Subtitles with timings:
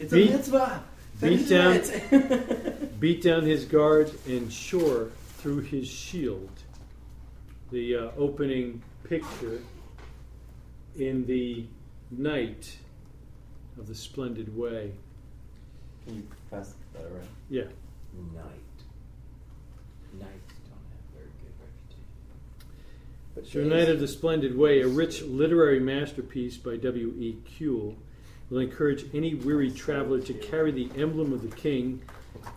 [0.00, 0.84] It's Beat- a mitzvah.
[1.20, 3.00] beat down- it.
[3.00, 6.50] beat down his guard and shore through his shield.
[7.70, 9.60] The uh, opening picture
[10.96, 11.66] in the
[12.10, 12.76] knight
[13.78, 14.92] of the splendid way.
[16.06, 17.28] Can you pass that around?
[17.48, 17.62] Yeah.
[18.34, 18.44] Knight.
[20.18, 22.04] Knights don't have very good reputation.
[23.34, 27.14] But So, Knight of the Splendid Way, a rich literary masterpiece by W.
[27.20, 27.36] E.
[27.44, 27.94] Cule,
[28.50, 32.02] will encourage any weary traveler to carry the emblem of the king,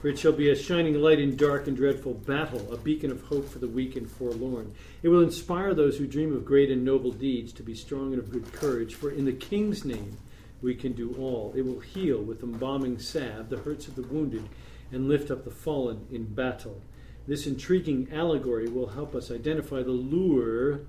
[0.01, 3.21] for it shall be a shining light in dark and dreadful battle, a beacon of
[3.21, 4.73] hope for the weak and forlorn.
[5.03, 8.19] It will inspire those who dream of great and noble deeds to be strong and
[8.19, 10.17] of good courage, for in the king's name
[10.61, 11.53] we can do all.
[11.55, 14.49] It will heal with embalming salve the hurts of the wounded
[14.91, 16.81] and lift up the fallen in battle.
[17.27, 20.81] This intriguing allegory will help us identify the lure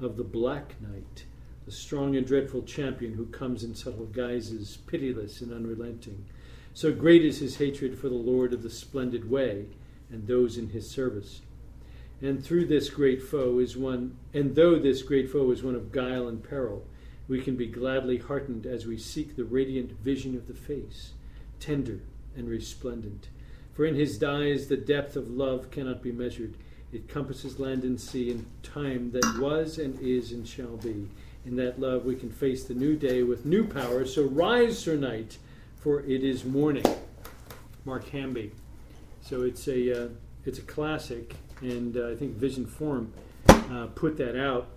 [0.00, 1.24] of the Black Knight,
[1.68, 6.24] the strong and dreadful champion who comes in subtle guises, pitiless and unrelenting.
[6.72, 9.66] So great is his hatred for the Lord of the splendid way
[10.10, 11.42] and those in his service.
[12.22, 15.92] And through this great foe is one, and though this great foe is one of
[15.92, 16.86] guile and peril,
[17.28, 21.10] we can be gladly heartened as we seek the radiant vision of the face,
[21.60, 22.00] tender
[22.34, 23.28] and resplendent.
[23.74, 26.54] For in his dyes the depth of love cannot be measured.
[26.94, 31.08] It compasses land and sea and time that was and is and shall be.
[31.46, 34.04] In that love we can face the new day with new power.
[34.04, 35.38] So rise, Sir Knight,
[35.76, 36.84] for it is morning.
[37.84, 38.52] Mark Hamby.
[39.22, 40.08] So it's a uh,
[40.44, 43.12] it's a classic, and uh, I think Vision Forum
[43.48, 44.68] uh, put that out.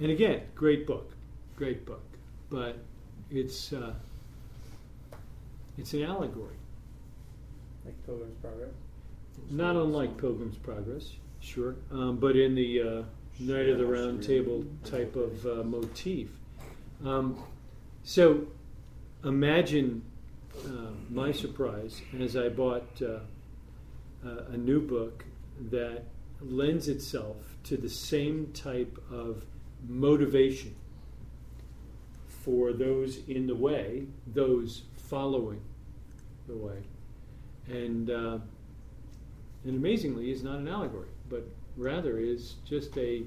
[0.00, 1.12] And again, great book,
[1.56, 2.02] great book,
[2.50, 2.78] but
[3.30, 3.94] it's uh,
[5.78, 6.56] it's an allegory,
[7.84, 8.70] Like Pilgrim's Progress.
[9.50, 13.04] not unlike Pilgrim's Progress, sure, um, but in the
[13.40, 16.28] uh, Knight of the Round Table type of uh, motif.
[17.04, 17.42] Um,
[18.04, 18.46] so
[19.24, 20.02] imagine
[20.66, 23.20] uh, my surprise as I bought uh,
[24.52, 25.24] a new book
[25.70, 26.04] that
[26.40, 29.44] lends itself to the same type of
[29.88, 30.74] motivation
[32.26, 35.60] for those in the way, those following
[36.46, 36.82] the way.
[37.68, 38.38] And, uh,
[39.64, 43.24] and amazingly, is not an allegory, but rather is just a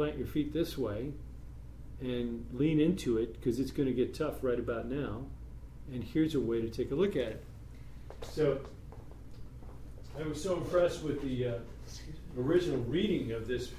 [0.00, 1.12] plant your feet this way
[2.00, 5.20] and lean into it because it's going to get tough right about now.
[5.92, 7.44] And here's a way to take a look at it.
[8.22, 8.60] So
[10.18, 11.52] I was so impressed with the uh,
[12.38, 13.72] original reading of this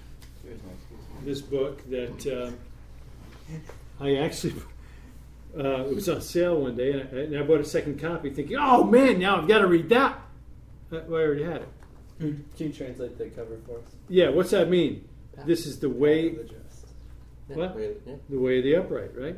[0.44, 1.26] Here's my excuse.
[1.26, 2.52] this book that uh,
[4.00, 4.54] I actually
[5.58, 8.30] uh, it was on sale one day, and I, and I bought a second copy,
[8.30, 10.22] thinking, "Oh man, now I've got to read that."
[10.92, 11.70] Uh, well, I already had it.
[12.20, 13.96] Can you translate the cover for us?
[14.08, 15.08] Yeah, what's that mean?
[15.46, 16.52] This is the way Path
[17.48, 17.76] the What?
[18.30, 19.38] The way of the upright, right?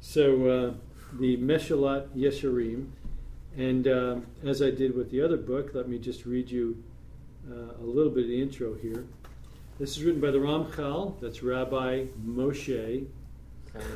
[0.00, 0.74] So uh,
[1.18, 2.88] the Mesillat Yesharim,
[3.56, 6.82] and um, as I did with the other book, let me just read you
[7.50, 9.04] uh, a little bit of the intro here.
[9.78, 11.20] This is written by the Ramchal.
[11.20, 13.06] That's Rabbi Moshe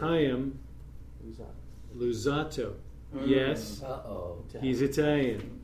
[0.00, 0.58] Chaim
[1.96, 2.74] Luzzatto.
[3.24, 4.44] Yes, Uh oh.
[4.60, 5.60] he's Italian.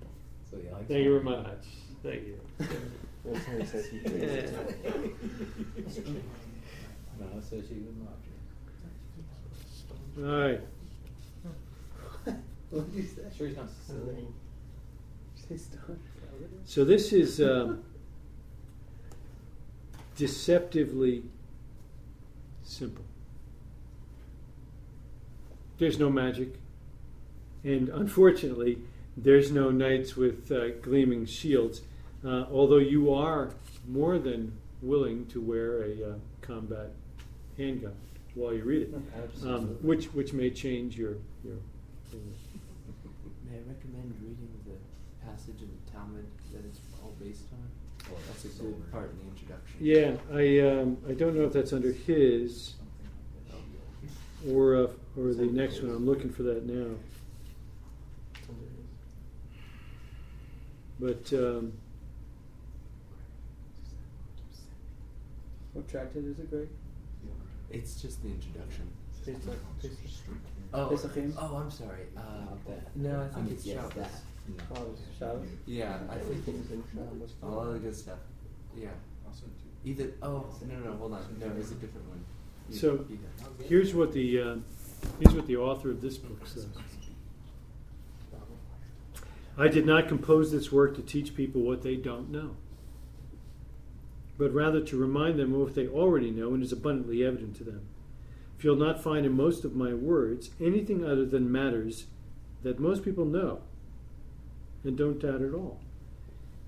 [0.50, 1.64] So you like Thank you very much.
[2.02, 2.40] Thank you.
[3.32, 4.24] That's how he says he drinks
[5.96, 6.06] it.
[7.20, 8.32] No, associated with mafia.
[10.18, 10.60] All right.
[12.70, 13.22] What did you say?
[13.36, 14.32] Sure, he's not Sicilian.
[16.64, 17.82] So this is um,
[20.16, 21.24] deceptively
[22.62, 23.04] simple.
[25.78, 26.54] There's no magic,
[27.64, 28.78] and unfortunately,
[29.16, 31.82] there's no knights with uh, gleaming shields.
[32.24, 33.50] Uh, although you are
[33.88, 36.90] more than willing to wear a uh, combat
[37.56, 37.94] handgun
[38.34, 38.94] while you read it,
[39.46, 41.56] um, which which may change your your.
[42.12, 47.68] May I recommend reading the passage in the Talmud that it's all based on?
[48.28, 49.76] That's a good part in the introduction.
[49.80, 52.74] Yeah, I um, I don't know if that's under his
[54.48, 55.90] or uh, or the next one.
[55.90, 56.94] I'm looking for that now.
[61.00, 61.72] But um,
[65.72, 66.68] What tractate is it, Greg?
[67.70, 68.88] It's just the introduction.
[69.24, 69.98] Pesach- Pesach-
[70.74, 71.32] Oh, Pesachim?
[71.38, 72.06] oh, I'm sorry.
[72.16, 72.20] Uh,
[72.96, 73.94] no, I think it's yes, Shabbos.
[73.94, 74.10] that.
[74.76, 75.48] Oh, Shabbos?
[75.66, 77.32] Yeah, I think Shabbos.
[77.42, 78.18] a lot of the good stuff.
[78.76, 78.88] Yeah.
[79.84, 82.24] Either oh no no no hold on no it's a different one.
[82.68, 83.64] You- So, you go.
[83.64, 84.56] here's what the uh,
[85.18, 86.66] here's what the author of this book says.
[89.58, 92.56] I did not compose this work to teach people what they don't know,
[94.38, 97.64] but rather to remind them of what they already know and is abundantly evident to
[97.64, 97.82] them.
[98.56, 102.06] if you'll not find in most of my words anything other than matters
[102.62, 103.60] that most people know
[104.84, 105.80] and don't doubt at all.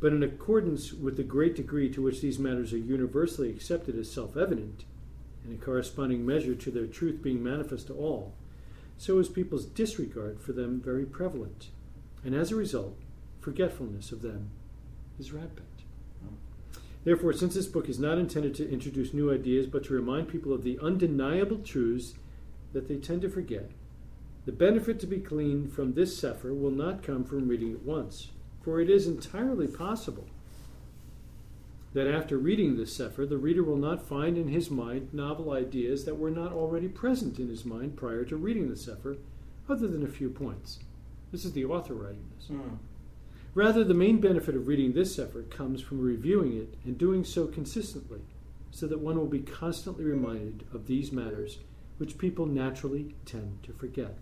[0.00, 4.10] But in accordance with the great degree to which these matters are universally accepted as
[4.10, 4.84] self evident,
[5.42, 8.34] and in corresponding measure to their truth being manifest to all,
[8.98, 11.68] so is people's disregard for them very prevalent,
[12.24, 12.98] and as a result,
[13.40, 14.50] forgetfulness of them
[15.18, 15.73] is rampant.
[17.04, 20.52] Therefore, since this book is not intended to introduce new ideas but to remind people
[20.52, 22.14] of the undeniable truths
[22.72, 23.70] that they tend to forget,
[24.46, 28.30] the benefit to be gleaned from this Sefer will not come from reading it once,
[28.62, 30.26] for it is entirely possible
[31.94, 36.04] that after reading this Sefer, the reader will not find in his mind novel ideas
[36.04, 39.16] that were not already present in his mind prior to reading the Sefer,
[39.68, 40.80] other than a few points.
[41.30, 42.48] This is the author writing this.
[42.48, 42.78] Mm.
[43.54, 47.46] Rather, the main benefit of reading this effort comes from reviewing it and doing so
[47.46, 48.20] consistently,
[48.72, 51.58] so that one will be constantly reminded of these matters
[51.98, 54.18] which people naturally tend to forget.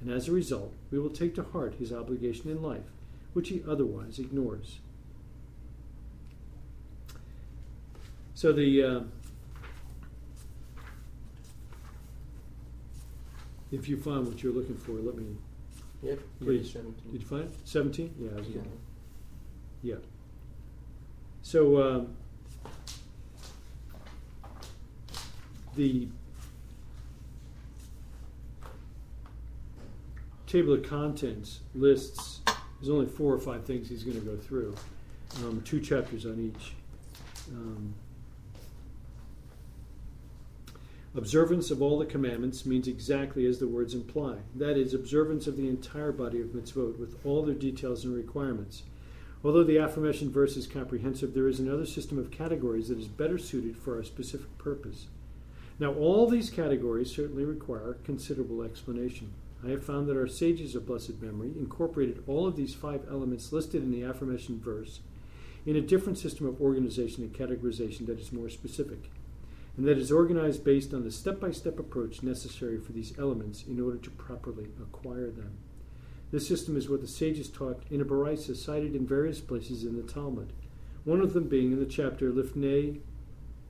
[0.00, 2.92] And as a result, we will take to heart his obligation in life,
[3.32, 4.78] which he otherwise ignores.
[8.34, 9.00] So the uh,
[13.72, 15.36] if you find what you're looking for, let me
[16.02, 16.20] Yep.
[16.40, 16.72] Please.
[16.72, 17.50] Did you find it?
[17.64, 18.14] 17?
[18.18, 18.60] Yeah, I was Yeah.
[19.82, 19.94] Yeah.
[21.42, 22.16] So, um,
[25.76, 26.08] the
[30.46, 32.40] table of contents lists,
[32.80, 34.74] there's only four or five things he's going to go through,
[35.44, 36.72] um, two chapters on each.
[37.52, 37.94] Um,
[41.14, 44.36] Observance of all the commandments means exactly as the words imply.
[44.54, 48.82] That is, observance of the entire body of mitzvot with all their details and requirements.
[49.42, 53.38] Although the aforementioned verse is comprehensive, there is another system of categories that is better
[53.38, 55.06] suited for our specific purpose.
[55.78, 59.32] Now, all these categories certainly require considerable explanation.
[59.64, 63.50] I have found that our sages of blessed memory incorporated all of these five elements
[63.50, 65.00] listed in the aforementioned verse
[65.64, 69.10] in a different system of organization and categorization that is more specific
[69.78, 73.62] and that is organized based on the step by step approach necessary for these elements
[73.62, 75.56] in order to properly acquire them.
[76.32, 79.96] This system is what the sages taught in a Baraisa cited in various places in
[79.96, 80.52] the Talmud,
[81.04, 82.98] one of them being in the chapter Lifnei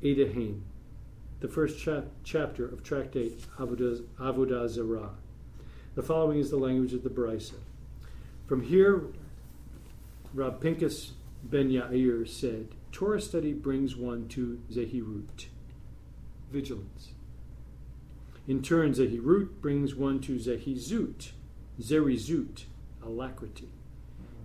[0.02, 0.62] Eideihen,
[1.40, 5.10] the first cha- chapter of tractate Avodah, Zarah.
[5.94, 7.60] The following is the language of the Baraisa.
[8.46, 9.02] From here,
[10.32, 11.10] Rab Pinkus
[11.44, 15.48] ben Yair said, Torah study brings one to Zehirut
[16.50, 17.12] vigilance.
[18.46, 21.32] In turn, Zehirut brings one to Zehizut,
[21.80, 22.64] Zerizut,
[23.02, 23.68] alacrity.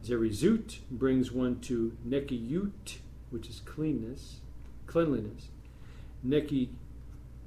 [0.04, 2.98] Zerizut brings one to Nekiyut,
[3.30, 4.42] which is cleanness,
[4.88, 5.48] cleanliness.
[6.26, 6.70] Neki,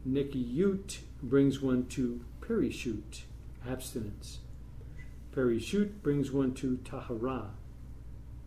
[0.09, 3.23] Nekiyut brings one to Perishut,
[3.69, 4.39] abstinence.
[5.35, 7.51] Perishut brings one to Tahara,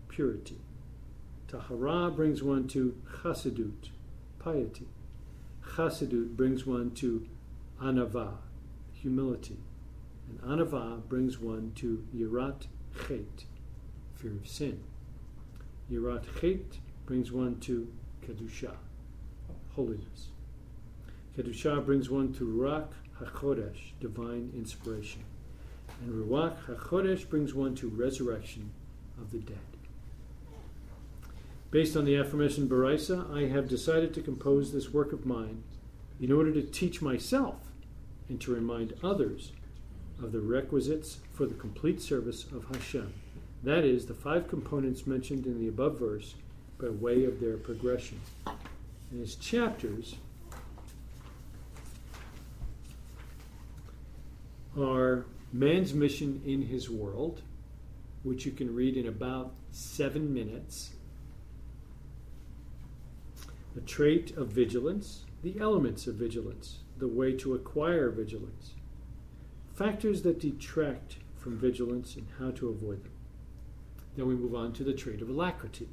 [0.07, 0.57] purity.
[1.47, 3.89] Tahara brings one to Chasidut,
[4.39, 4.87] piety.
[5.75, 7.27] Chasidut brings one to
[7.81, 8.37] anava,
[8.91, 9.57] humility.
[10.27, 12.67] And anava brings one to yirat
[13.07, 13.45] chet,
[14.15, 14.81] fear of sin.
[15.91, 17.87] Yirat chet brings one to
[18.25, 18.75] kedusha,
[19.75, 20.29] holiness.
[21.37, 22.89] Kedusha brings one to ruach
[23.21, 25.23] hakodesh, divine inspiration.
[26.01, 28.71] And ruach hakodesh brings one to resurrection
[29.19, 29.68] of the dead.
[31.71, 35.63] Based on the aforementioned Baraisa, I have decided to compose this work of mine
[36.19, 37.57] in order to teach myself
[38.27, 39.51] and to remind others
[40.21, 43.13] of the requisites for the complete service of Hashem.
[43.63, 46.33] That is, the five components mentioned in the above verse
[46.79, 48.19] by way of their progression.
[48.47, 50.15] And his chapters
[54.77, 57.41] are Man's Mission in His World,
[58.23, 60.91] which you can read in about seven minutes
[63.79, 68.73] the trait of vigilance, the elements of vigilance, the way to acquire vigilance,
[69.73, 73.13] factors that detract from vigilance, and how to avoid them.
[74.17, 75.87] Then we move on to the trait of alacrity,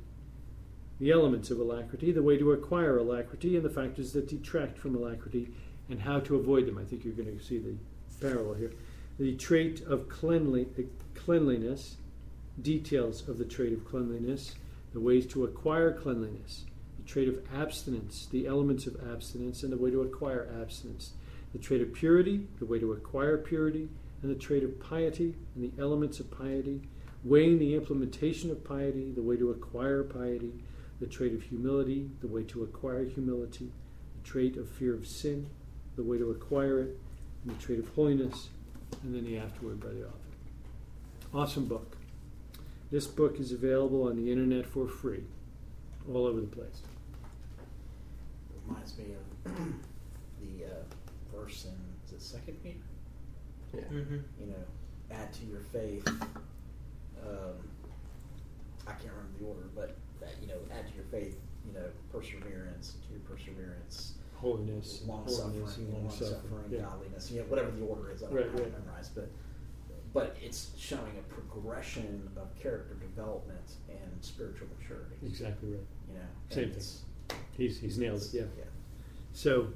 [0.99, 4.97] the elements of alacrity, the way to acquire alacrity, and the factors that detract from
[4.97, 5.53] alacrity,
[5.89, 6.79] and how to avoid them.
[6.79, 7.77] I think you're going to see the
[8.21, 8.73] parallel here.
[9.21, 10.83] The trait of cleanly, uh,
[11.15, 11.99] cleanliness,
[12.61, 14.57] details of the trait of cleanliness,
[14.93, 16.65] the ways to acquire cleanliness
[17.07, 21.13] trait of abstinence, the elements of abstinence, and the way to acquire abstinence.
[21.53, 23.89] The trait of purity, the way to acquire purity,
[24.23, 26.83] and the trait of piety, and the elements of piety.
[27.25, 30.53] Weighing the implementation of piety, the way to acquire piety.
[31.01, 33.73] The trait of humility, the way to acquire humility.
[34.17, 35.49] The trait of fear of sin,
[35.97, 36.99] the way to acquire it.
[37.45, 38.49] and the trait of Holiness,
[39.03, 40.17] and then the afterword by the author.
[41.35, 41.97] Awesome book.
[42.91, 45.25] This book is available on the internet for free,
[46.13, 46.83] all over the place.
[48.67, 49.05] Reminds me
[49.45, 49.53] of
[50.41, 51.73] the uh, verse in
[52.07, 52.79] is it Second Peter?
[53.75, 53.81] Yeah.
[53.83, 54.17] Mm-hmm.
[54.41, 54.65] You know,
[55.11, 56.07] add to your faith.
[56.09, 57.55] Um,
[58.87, 61.39] I can't remember the order, but that, you know, add to your faith.
[61.67, 62.95] You know, perseverance.
[63.07, 66.41] To your perseverance, Holiness, long holiness, suffering, and long long-suffering.
[66.43, 66.81] suffering, Yeah.
[66.83, 67.31] godliness.
[67.33, 68.73] You know, whatever the order is, I don't Right, have it right.
[68.85, 69.29] memorized, but
[70.13, 75.17] but it's showing a progression of character development and spiritual maturity.
[75.27, 75.81] Exactly right.
[76.09, 76.21] You know,
[76.51, 76.83] Same thing.
[77.57, 78.43] He's, he's nailed it, yeah.
[78.59, 78.65] yeah.
[79.33, 79.69] So,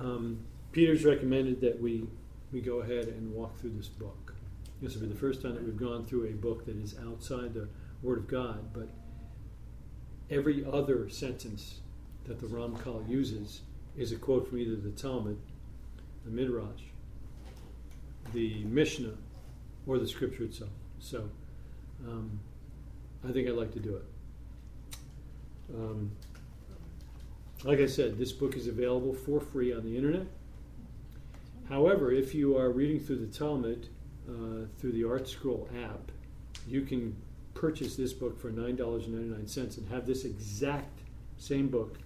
[0.00, 0.40] um,
[0.72, 2.06] Peter's recommended that we,
[2.52, 4.34] we go ahead and walk through this book.
[4.80, 7.54] This will be the first time that we've gone through a book that is outside
[7.54, 7.68] the
[8.02, 8.88] Word of God, but
[10.30, 11.80] every other sentence
[12.26, 13.62] that the Ramchal uses
[13.96, 15.38] is a quote from either the Talmud,
[16.24, 16.82] the Midrash,
[18.32, 19.14] the Mishnah,
[19.86, 20.70] or the Scripture itself.
[21.00, 21.28] So,
[22.06, 22.38] um,
[23.28, 24.04] I think I'd like to do it.
[25.74, 26.12] Um,
[27.64, 30.26] like I said, this book is available for free on the internet.
[31.68, 33.88] However, if you are reading through the Talmud
[34.28, 36.10] uh, through the ArtScroll app,
[36.66, 37.16] you can
[37.54, 41.00] purchase this book for $9.99 and have this exact
[41.36, 41.98] same book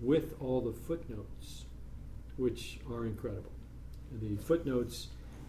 [0.00, 1.64] with all the footnotes,
[2.36, 3.52] which are incredible.
[4.20, 5.08] The footnotes,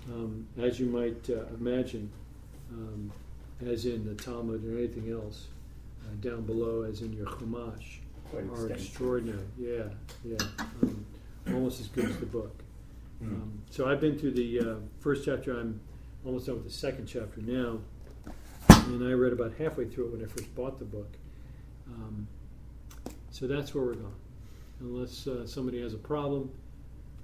[0.10, 2.12] um, as you might uh, imagine,
[2.72, 3.12] um,
[3.66, 5.48] as in the Talmud or anything else,
[6.06, 8.00] uh, down below, as in your Chumash,
[8.32, 8.78] Quite are extensive.
[8.78, 9.46] extraordinary.
[9.58, 9.84] Yeah,
[10.24, 10.38] yeah,
[10.82, 11.06] um,
[11.48, 12.62] almost as good as the book.
[13.20, 13.28] Hmm.
[13.28, 15.60] Um, so I've been through the uh, first chapter.
[15.60, 15.80] I'm
[16.26, 17.80] almost done with the second chapter now,
[18.70, 21.12] and I read about halfway through it when I first bought the book.
[21.88, 22.28] Um,
[23.32, 24.14] so that's where we're going.
[24.82, 26.52] Unless uh, somebody has a problem,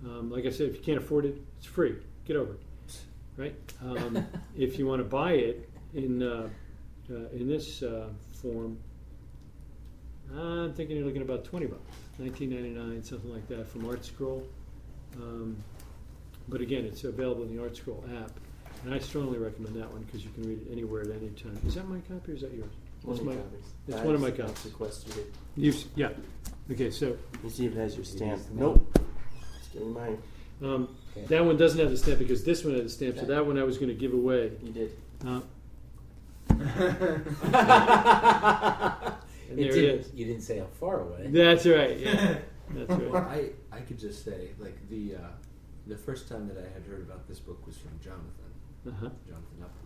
[0.06, 1.96] um, like I said, if you can't afford it, it's free.
[2.26, 2.98] Get over it,
[3.38, 3.56] right?
[3.82, 4.26] Um,
[4.58, 6.50] if you want to buy it in uh,
[7.10, 8.10] uh, in this uh,
[8.42, 8.78] form,
[10.38, 11.82] I'm thinking you're looking at about twenty bucks,
[12.20, 14.44] nineteen ninety nine, something like that, from ArtScroll.
[15.18, 15.56] Um,
[16.50, 18.32] but again, it's available in the ArtScroll app,
[18.84, 21.58] and I strongly recommend that one because you can read it anywhere at any time.
[21.65, 22.70] Is that my copy or is that yours?
[23.06, 23.32] That's One my.
[23.34, 23.65] of the copies.
[23.88, 24.65] It's That one of is- my that's copies.
[24.72, 25.34] requested it.
[25.56, 26.10] You, s- yeah.
[26.72, 28.39] Okay, so You see if it has your stamp.
[28.42, 28.98] is Nope.
[29.60, 30.18] It's getting mine.
[30.63, 31.27] um, Okay.
[31.27, 33.18] that one doesn't have the stamp because this one has a stamp.
[33.20, 34.51] So that one I was going to give away.
[34.63, 34.92] You did.
[35.25, 35.42] Uh,
[39.50, 40.14] and It there didn't- is.
[40.14, 41.28] You didn't say how far away.
[41.30, 41.98] That's right.
[42.00, 42.38] Yeah,
[42.74, 43.16] that's right.
[43.72, 45.20] I, I could just say, like, the, uh,
[45.88, 48.52] the first time that I had heard about this book was from Jonathan,
[48.88, 49.10] Uh-huh.
[49.28, 49.82] Jonathan Upton.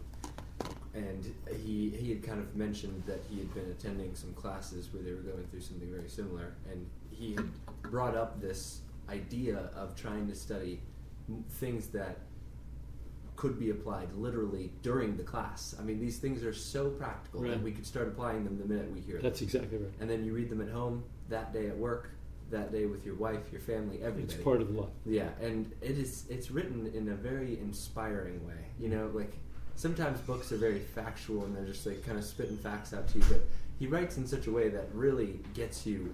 [0.94, 1.34] And
[1.66, 5.12] he, he had kind of mentioned that he had been attending some classes where they
[5.12, 6.56] were going through something very similar.
[6.72, 7.46] And he had
[7.84, 10.82] brought up this idea of trying to study
[11.52, 12.18] things that
[13.40, 15.74] could be applied literally during the class.
[15.80, 17.52] I mean, these things are so practical Right.
[17.52, 19.24] that we could start applying them the minute we hear them.
[19.24, 19.92] That's exactly right.
[20.02, 22.10] and then you read them at home that day at work
[22.52, 24.90] that day with your wife your family everybody It's part of the life.
[25.06, 29.34] yeah and it is it's written in a very inspiring way you know like
[29.76, 33.20] sometimes books are very factual and they're just like kind of spitting facts out to
[33.20, 33.42] you but
[33.78, 36.14] he writes in such a way that really gets you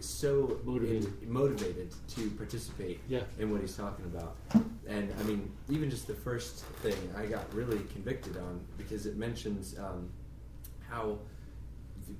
[0.00, 1.28] so Motivated.
[1.28, 3.22] motivated to participate Yeah.
[3.38, 4.36] in what he's talking about
[4.86, 9.16] and i mean even just the first thing i got really convicted on because it
[9.16, 10.08] mentions um,
[10.88, 11.18] how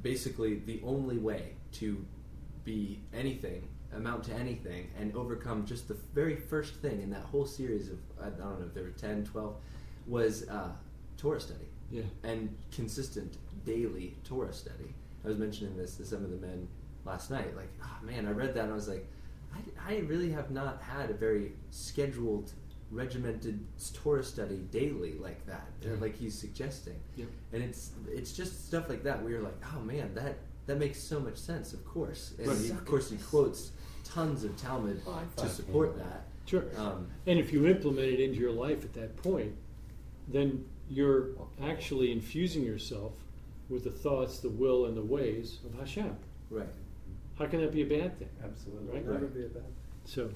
[0.02, 2.04] basically the only way to
[2.64, 7.46] be anything, amount to anything, and overcome just the very first thing in that whole
[7.46, 9.56] series of, I don't know if there were 10, 12,
[10.06, 10.68] was uh,
[11.16, 12.02] Torah study Yeah.
[12.24, 14.92] and consistent daily Torah study.
[15.24, 16.68] I was mentioning this to some of the men
[17.08, 17.56] last night.
[17.56, 19.06] Like, oh man, I read that and I was like,
[19.54, 22.52] I, I really have not had a very scheduled,
[22.90, 23.58] regimented
[23.94, 25.94] Torah study daily like that, Yeah.
[26.00, 26.96] like he's suggesting.
[27.16, 27.28] Yep.
[27.54, 30.36] And it's it's just stuff like that where you're like, oh man, that
[30.66, 31.72] that makes so much sense.
[31.72, 32.58] Of course, and Right.
[32.58, 33.72] he, of course he quotes
[34.04, 36.24] tons of Talmud Oh, to thought- support that.
[36.46, 36.64] Sure.
[36.78, 39.54] Um, And if you implement it into your life at that point,
[40.28, 41.28] then you're
[41.62, 43.12] actually infusing yourself
[43.68, 46.16] with the thoughts, the will, and the ways of Hashem.
[46.50, 46.66] right.
[47.38, 48.28] How can that be a bad thing?
[48.42, 48.94] Absolutely.
[48.94, 49.06] Right.
[49.06, 49.62] Never be a bad.
[50.04, 50.28] So,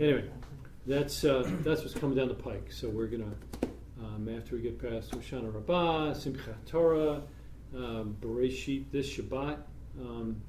[0.00, 0.24] anyway,
[0.86, 2.72] that's uh, that's what's coming down the pike.
[2.72, 3.34] So we're gonna
[4.00, 7.22] um, after we get past Hoshana Rabbah, Simchat Torah,
[7.76, 9.58] um, Bereshit this Shabbat,
[10.00, 10.40] um,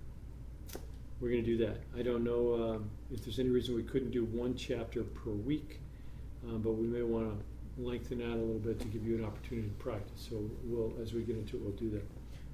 [1.22, 1.78] we're gonna do that.
[1.96, 5.82] I don't know um, if there's any reason we couldn't do one chapter per week,
[6.48, 9.26] um, but we may want to lengthen out a little bit to give you an
[9.26, 10.28] opportunity to practice.
[10.30, 12.08] So we'll, as we get into it, we'll do that.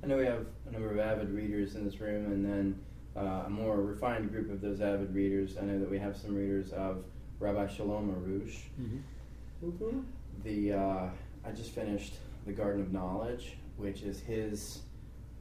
[0.03, 2.79] I know we have a number of avid readers in this room, and then
[3.15, 5.57] uh, a more refined group of those avid readers.
[5.57, 7.03] I know that we have some readers of
[7.39, 8.59] Rabbi Shalom Arush.
[8.81, 9.99] Mm-hmm.
[10.43, 11.09] The uh,
[11.45, 12.15] I just finished
[12.45, 14.79] the Garden of Knowledge, which is his.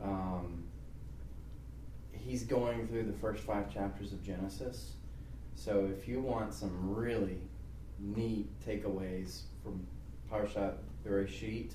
[0.03, 0.65] Um,
[2.13, 4.93] he's going through the first five chapters of Genesis.
[5.55, 7.39] So if you want some really
[7.99, 9.87] neat takeaways from
[10.31, 10.75] Parshat
[11.07, 11.73] Bereshit,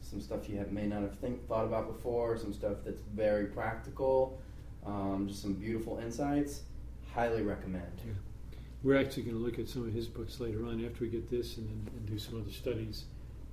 [0.00, 3.46] some stuff you have, may not have think, thought about before, some stuff that's very
[3.46, 4.40] practical,
[4.86, 6.62] um, just some beautiful insights,
[7.12, 7.92] highly recommend.
[8.06, 8.12] Yeah.
[8.82, 11.28] We're actually going to look at some of his books later on after we get
[11.28, 13.04] this and, then, and do some other studies.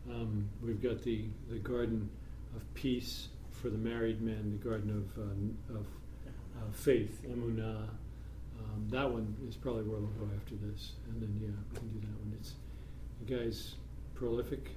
[0.09, 2.09] Um, we've got the, the Garden
[2.55, 5.85] of Peace for the married men, the Garden of, uh, of
[6.57, 7.87] uh, Faith, Emunah.
[8.59, 10.91] Um, that one is probably where we'll go after this.
[11.09, 12.37] And then, yeah, we can do that one.
[12.39, 12.53] It's,
[13.25, 13.75] the guy's
[14.13, 14.69] prolific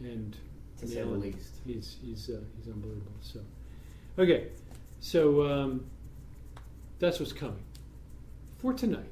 [0.00, 0.36] and
[0.80, 1.56] To say the least.
[1.66, 3.12] He's, he's, uh, he's unbelievable.
[3.20, 3.40] So,
[4.18, 4.48] okay.
[5.04, 5.84] So, um,
[6.98, 7.62] that's what's coming.
[8.56, 9.10] For tonight,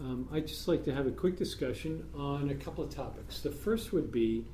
[0.00, 3.40] um, I'd just like to have a quick discussion on a couple of topics.
[3.40, 4.46] The first would be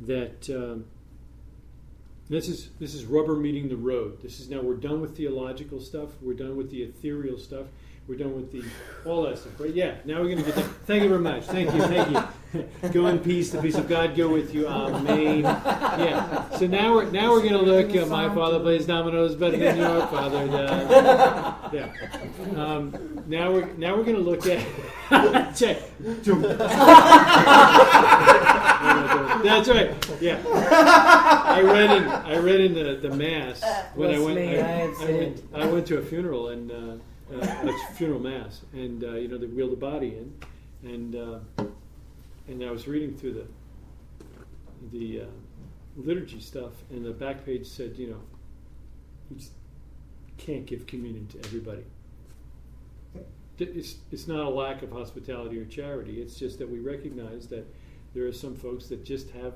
[0.00, 0.86] that um,
[2.28, 4.20] this is this is rubber meeting the road.
[4.20, 6.08] This is now we're done with theological stuff.
[6.20, 7.66] We're done with the ethereal stuff.
[8.08, 8.64] We're done with the
[9.08, 9.60] all that stuff.
[9.60, 9.72] Right?
[9.72, 9.98] Yeah.
[10.04, 10.56] Now we're going to get.
[10.56, 11.44] To, thank you very much.
[11.44, 11.80] Thank you.
[11.80, 12.24] Thank you.
[12.92, 13.50] Go in peace.
[13.50, 14.68] The peace of God go with you.
[14.68, 15.40] Amen.
[15.42, 16.50] Yeah.
[16.58, 17.94] So now we're now we're going to look.
[17.94, 21.72] at my father plays dominoes better than your father does.
[21.72, 21.92] Yeah.
[22.56, 24.62] Um, now we're now we're going to look at.
[25.56, 25.78] Check.
[29.42, 29.94] That's right.
[30.20, 30.42] Yeah.
[30.46, 33.62] I read in I read in the, the mass
[33.94, 34.38] when I went.
[34.38, 35.42] I, I went.
[35.54, 36.96] I went to a funeral and uh,
[37.34, 40.34] uh, a funeral mass, and uh, you know they wheeled the body in,
[40.82, 41.38] and uh,
[42.48, 43.46] and I was reading through the
[44.90, 45.26] the uh,
[45.96, 48.20] liturgy stuff, and the back page said, you know,
[49.30, 49.52] you just
[50.38, 51.84] can't give communion to everybody.
[53.58, 56.20] It's, it's not a lack of hospitality or charity.
[56.20, 57.64] It's just that we recognize that
[58.12, 59.54] there are some folks that just have,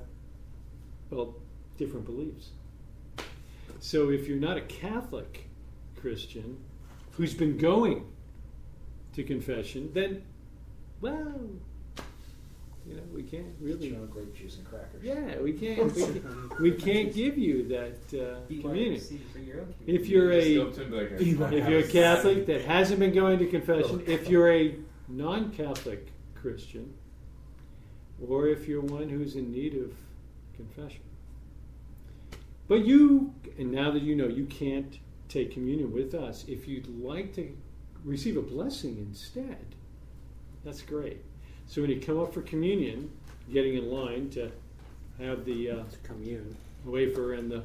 [1.09, 1.35] well,
[1.77, 2.51] different beliefs.
[3.79, 5.49] So if you're not a Catholic
[5.99, 6.57] Christian
[7.11, 8.05] who's been going
[9.13, 10.23] to confession, then,
[11.01, 11.49] well,
[12.87, 13.91] you know, we can't really.
[13.91, 15.03] Show grape juice and crackers.
[15.03, 15.93] Yeah, we can't.
[15.93, 18.93] We can't, we can't give you that uh, communion.
[18.93, 21.53] received for your own If you're a Just go up to him and be like,
[21.53, 24.75] if you're a Catholic that hasn't been going to confession, if you're a
[25.07, 26.93] non-Catholic Christian,
[28.25, 29.93] or if you're one who's in need of
[30.55, 31.01] confession.
[32.67, 36.45] But you, and now that you know, you can't take communion with us.
[36.47, 37.55] If you'd like to
[38.03, 39.75] receive a blessing instead,
[40.63, 41.23] that's great.
[41.67, 43.11] So when you come up for communion,
[43.51, 44.51] getting in line to
[45.19, 46.55] have the uh, commune.
[46.85, 47.63] wafer and the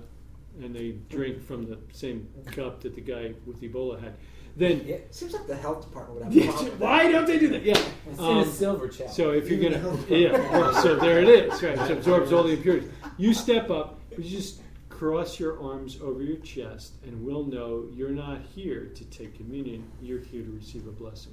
[0.63, 4.13] and the drink from the same cup that the guy with Ebola had.
[4.55, 7.63] Then Yeah, seems like the health department would have why don't they do that?
[7.63, 7.79] Yeah.
[8.11, 9.17] It's in Um, a silver chalice.
[9.17, 11.63] so if you're gonna, yeah, so there it is.
[11.63, 12.91] Right, so it absorbs all the impurities.
[13.17, 14.61] You step up, you just
[14.91, 19.91] cross your arms over your chest, and we'll know you're not here to take communion.
[20.03, 21.33] You're here to receive a blessing.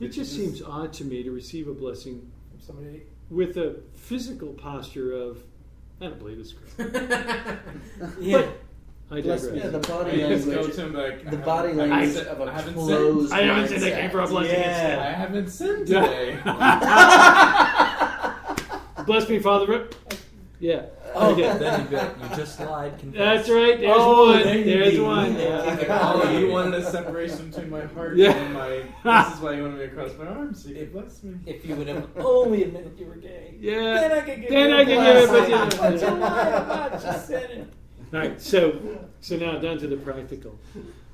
[0.00, 3.02] It just seems odd to me to receive a blessing From somebody.
[3.28, 5.42] with a physical posture of,
[6.00, 6.54] I don't believe this.
[8.20, 8.46] Yeah.
[9.12, 9.52] I Bless digress.
[9.56, 9.58] me.
[9.58, 10.74] Yeah, the I body just go language.
[10.76, 13.32] to him like, The I body haven't- I language haven't- of I a haven't closed
[13.32, 14.30] I haven't said that came for a mindset.
[14.30, 14.68] blessing sinned.
[14.88, 15.02] Yeah.
[15.02, 16.06] I haven't sinned Yeah.
[18.96, 19.04] today.
[19.04, 19.66] Bless me, Father.
[19.66, 19.94] Rip.
[20.60, 20.82] Yeah.
[21.14, 21.58] Oh, Okay.
[21.58, 22.98] then you, bet you just lied.
[22.98, 23.18] Confess.
[23.18, 23.78] That's right.
[23.80, 24.42] There's Oh, one.
[24.42, 25.00] there There's be.
[25.00, 25.34] one.
[25.38, 25.62] Yeah.
[25.62, 28.32] Like, oh, you wanted a separation between my heart Yeah.
[28.32, 28.68] and my.
[29.24, 30.62] This is why you wanted me across my arms.
[30.62, 31.38] So you could bless me.
[31.46, 33.54] If you would have only admitted you were gay.
[33.58, 33.94] Yeah.
[33.94, 34.50] Then I could give it.
[34.50, 36.08] Then you I a can give it, but blessing.
[36.08, 37.68] you- But lied about you sinning.
[38.12, 38.40] All right.
[38.40, 38.80] So,
[39.20, 40.58] so now down to the practical.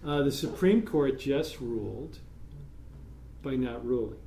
[0.05, 2.19] Uh, the Supreme Court just ruled
[3.43, 4.19] by not ruling.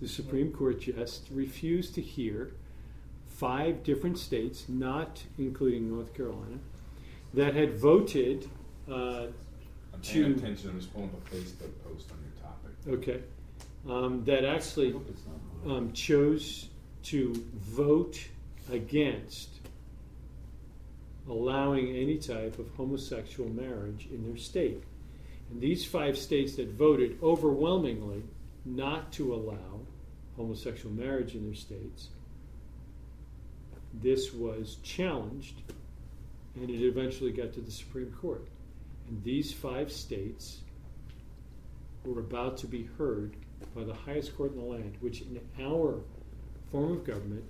[0.00, 2.54] The Supreme Court just refused to hear
[3.42, 6.58] five different states, not including North Carolina,
[7.34, 8.48] that had voted.
[8.88, 9.26] Uh,
[9.92, 10.70] I'm To- paying attention.
[10.70, 13.08] I'm just pulling up a Facebook post on your topic.
[13.08, 13.22] okay,
[13.90, 14.94] um, that actually
[15.66, 16.68] um, chose
[17.02, 18.28] to vote
[18.70, 19.48] against
[21.28, 24.84] allowing any type of homosexual marriage in their state.
[25.50, 28.22] And these five states that voted overwhelmingly
[28.64, 29.80] not to allow
[30.36, 32.08] homosexual marriage in their states,
[33.94, 35.54] this was challenged
[36.54, 38.46] and it eventually got to the Supreme Court.
[39.08, 40.58] And these five states
[42.04, 43.34] were about to be heard
[43.74, 46.00] by the highest court in the land, which in our
[46.70, 47.44] form of government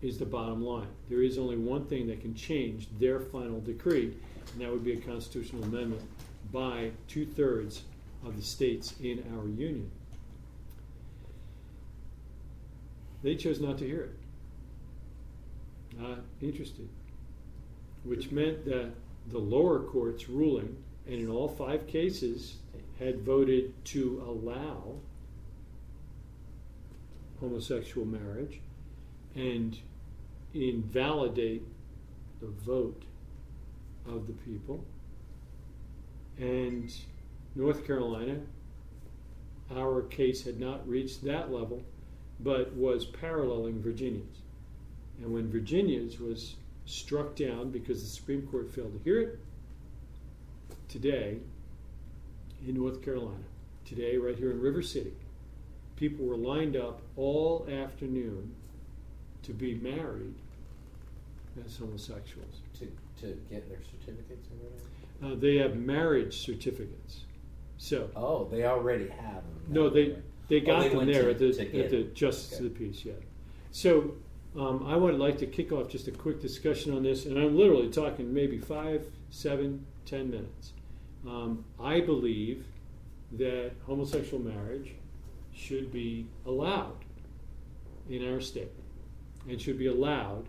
[0.00, 0.88] is the bottom line.
[1.08, 4.14] There is only one thing that can change their final decree,
[4.52, 6.02] and that would be a constitutional amendment
[6.52, 7.82] by two thirds
[8.24, 9.90] of the states in our union.
[13.22, 14.18] They chose not to hear it.
[15.98, 16.88] Not interested.
[18.04, 18.92] Which meant that
[19.28, 20.76] the lower court's ruling,
[21.06, 22.56] and in all five cases,
[22.98, 24.94] had voted to allow
[27.40, 28.60] homosexual marriage
[29.34, 29.78] and
[30.54, 31.62] invalidate
[32.40, 33.02] the vote
[34.06, 34.84] of the people.
[36.38, 36.92] And
[37.54, 38.40] North Carolina,
[39.74, 41.82] our case had not reached that level,
[42.40, 44.42] but was paralleling Virginia's.
[45.20, 46.54] And when Virginia's was
[46.86, 49.38] struck down because the Supreme Court failed to hear it,
[50.88, 51.38] today
[52.66, 53.44] in North Carolina,
[53.84, 55.12] today right here in River City,
[55.96, 58.54] people were lined up all afternoon
[59.42, 60.34] to be married
[61.64, 62.60] as homosexuals.
[62.78, 62.86] to,
[63.20, 65.34] to get their certificates or whatever?
[65.34, 67.20] Uh, they have marriage certificates.
[67.78, 69.60] So, Oh, they already have them.
[69.68, 70.16] no, they,
[70.48, 72.02] they Oh, got they them there to- at the, at the.
[72.14, 72.66] Justice Okay.
[72.66, 73.12] of the Peace, yeah.
[73.70, 74.14] So,
[74.56, 77.56] um, I would like to kick off just a quick discussion on this, and I'm
[77.56, 80.72] literally talking maybe five, seven, ten minutes.
[81.26, 82.64] Um, I believe
[83.32, 84.92] that homosexual marriage
[85.52, 87.04] should be allowed
[88.08, 88.70] in our state
[89.48, 90.46] and should be allowed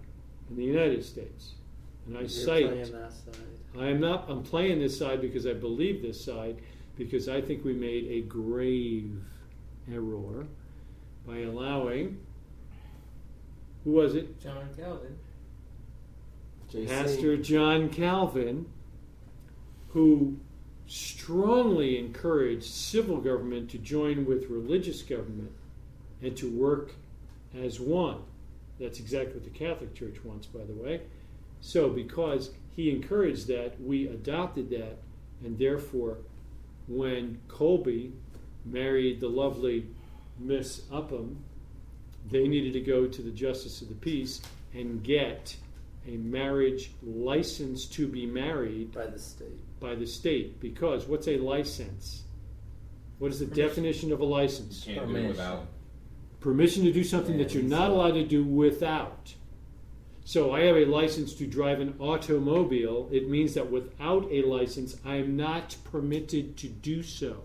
[0.49, 1.55] in the United States.
[2.07, 3.35] And I You're cite playing that side.
[3.77, 4.29] I am not.
[4.29, 6.61] I'm playing this side because I believe this side
[6.97, 9.11] because I think we made a grave
[9.91, 10.47] error
[11.25, 12.19] by allowing.
[13.83, 14.39] Who was it?
[14.41, 15.17] John Calvin.
[16.71, 16.87] JC.
[16.87, 18.67] Pastor John Calvin,
[19.89, 20.37] who
[20.85, 25.51] strongly encouraged civil government to join with religious government
[26.21, 26.93] and to work
[27.55, 28.21] as one.
[28.79, 31.01] That's exactly what the Catholic Church wants, by the way.
[31.61, 34.97] So, because he encouraged that, we adopted that,
[35.43, 36.19] and therefore,
[36.87, 38.13] when Colby
[38.65, 39.87] married the lovely
[40.37, 41.43] Miss Upham,
[42.29, 44.41] they needed to go to the Justice of the Peace
[44.73, 45.55] and get
[46.07, 49.79] a marriage license to be married by the state.
[49.79, 50.59] by the state.
[50.59, 52.23] Because what's a license?
[53.19, 54.83] What is the definition of a license?
[54.83, 55.25] Can't do Permission.
[55.25, 55.67] it without.
[56.39, 59.33] Permission to do something that you're not allowed to do without.
[60.23, 63.09] So I have a license to drive an automobile.
[63.11, 67.43] It means that without a license, I am not permitted to do so.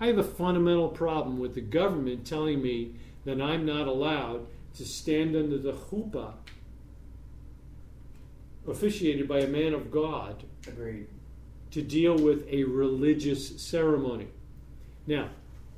[0.00, 4.84] I have a fundamental problem with the government telling me that I'm not allowed to
[4.84, 6.32] stand under the chuppah
[8.68, 11.06] officiated by a man of God Agreed.
[11.72, 14.28] to deal with a religious ceremony.
[15.06, 15.30] Now,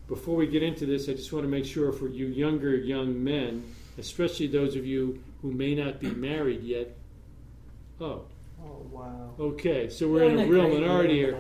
[0.07, 3.23] before we get into this, I just want to make sure for you younger young
[3.25, 3.65] men,
[3.99, 6.95] especially those of you who may not be married yet.
[8.01, 8.23] Oh,
[8.63, 9.31] Oh wow.
[9.39, 9.89] okay.
[9.89, 11.39] So we're in a real minority here.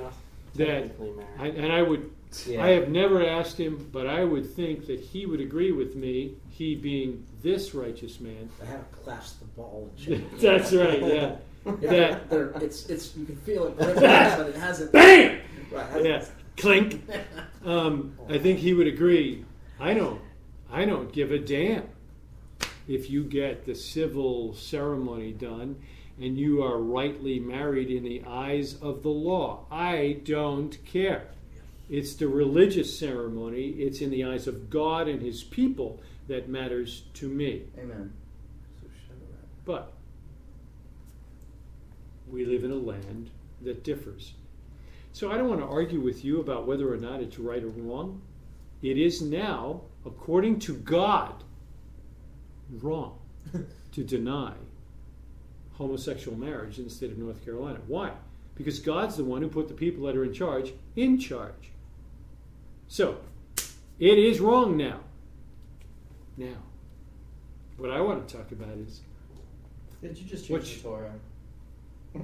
[0.54, 0.66] That,
[0.98, 1.54] Technically I, married.
[1.56, 2.10] and I would,
[2.46, 2.64] Yeah.
[2.64, 6.34] I have never asked him, but I would think that he would agree with me.
[6.50, 8.48] He being this righteous man.
[8.62, 9.90] I had to clasped the ball.
[10.40, 11.02] That's right.
[11.02, 11.36] Yeah.
[11.80, 14.92] Yeah, That- it's it's you can feel it, but it hasn't.
[14.92, 15.40] Bam!
[15.72, 16.24] Right, hasn't- Yeah.
[16.58, 17.02] Clink.
[17.64, 19.46] Um, I think he would agree.
[19.80, 20.20] I don't.
[20.70, 21.88] I don't give a damn
[22.86, 25.76] if you get the civil ceremony done
[26.20, 29.64] and you are rightly married in the eyes of the law.
[29.70, 31.28] I don't care.
[31.96, 33.68] It's the religious ceremony.
[33.68, 37.66] It's in the eyes of God and His people that matters to me.
[37.78, 38.12] Amen.
[38.82, 39.48] So shut it up.
[39.64, 39.92] But
[42.28, 43.30] we live in a land
[43.62, 44.32] that differs.
[45.12, 47.68] So I don't want to argue with you about whether or not it's right or
[47.68, 48.22] wrong.
[48.82, 51.44] It is now, according to God,
[52.82, 53.20] wrong
[53.92, 54.54] to deny
[55.74, 57.78] homosexual marriage in the state of North Carolina.
[57.86, 58.10] Why?
[58.56, 61.70] Because God's the one who put the people that are in charge in charge.
[62.94, 63.16] So,
[63.98, 65.00] it is wrong now.
[66.36, 66.62] Now,
[67.76, 69.00] what I want to talk about is
[70.00, 71.14] Did you just Which- change the Torah?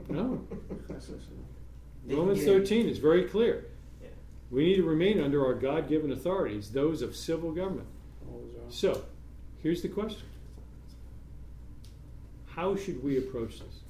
[0.09, 0.47] no.
[2.07, 3.67] Did Romans 13 is very clear.
[4.01, 4.11] Yeah.
[4.53, 7.89] We need to remain under our God given authorities, those of civil government.
[8.29, 8.71] What was wrong?
[8.71, 9.05] So,
[9.65, 10.29] here's the question
[12.47, 13.81] How should we approach this?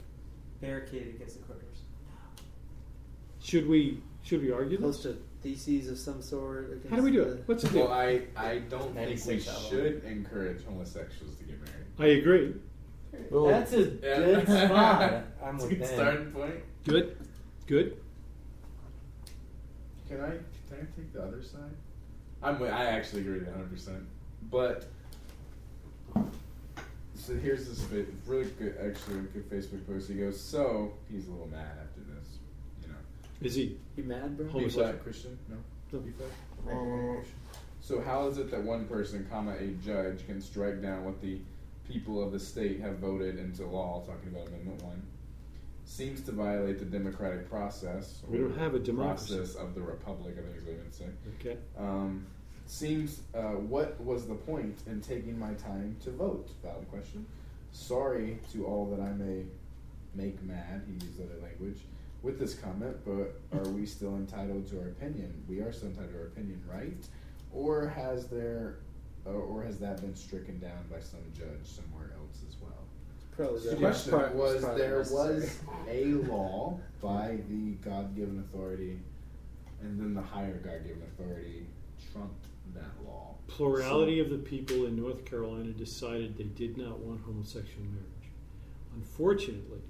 [0.62, 1.82] Barricaded against the courthouse.
[3.42, 5.16] Should we should we argue Post this?
[5.16, 6.82] a theses of some sort.
[6.90, 7.42] How do we do it?
[7.46, 7.92] What's the Well.
[7.92, 11.86] I, I don't think we 96 out should encourage homosexuals to get married.
[11.98, 12.54] I agree.
[13.30, 15.24] Well, That's a good spot.
[15.44, 15.88] I'm It's a good Ben.
[15.94, 16.54] starting point.
[16.86, 17.16] Good.
[17.66, 17.96] Good.
[20.08, 20.38] Can I can
[20.72, 21.60] I take the other side?
[22.42, 23.70] I'm wi- I actually agree 100.
[23.70, 24.02] percent
[24.50, 24.88] But
[27.14, 30.08] so here's this bit, really good, actually good Facebook post.
[30.08, 32.38] He goes, so he's a little mad after this,
[32.82, 32.94] you know.
[33.40, 33.76] Is he?
[33.96, 34.46] You mad, bro?
[34.46, 34.86] Homo- Be Homosexual.
[34.92, 35.38] black Christian?
[35.48, 35.56] No.
[35.90, 37.18] That'll be fair.
[37.20, 37.22] Uh,
[37.82, 41.40] So how is it that one person, comma a judge, can strike down what the
[41.88, 44.02] people of the state have voted into law?
[44.06, 45.02] Talking about Amendment One,
[45.86, 48.22] seems to violate the democratic process.
[48.28, 49.36] We don't have a democracy.
[49.38, 50.34] Process of the republic.
[50.38, 51.06] I think is what you would say.
[51.40, 51.56] Okay.
[51.78, 52.26] Um,
[52.66, 56.50] seems uh, what was the point in taking my time to vote?
[56.62, 57.26] Valid question.
[57.72, 59.44] Sorry to all that I may
[60.14, 60.82] make mad.
[60.86, 61.80] He used other language
[62.22, 65.32] with this comment, but are we still entitled to our opinion?
[65.48, 66.96] We are still entitled to our opinion, right?
[67.52, 68.76] Or has there,
[69.26, 72.72] uh, or has that been stricken down by some judge somewhere else as well?
[73.36, 75.34] Probably The question part was probably there necessary.
[75.36, 78.98] was a law by the God given authority,
[79.80, 81.66] and then the higher God given authority
[82.12, 83.34] trumped that law.
[83.48, 88.06] Plurality of the people in North Carolina decided they did not want homosexual marriage.
[88.94, 89.80] Unfortunately,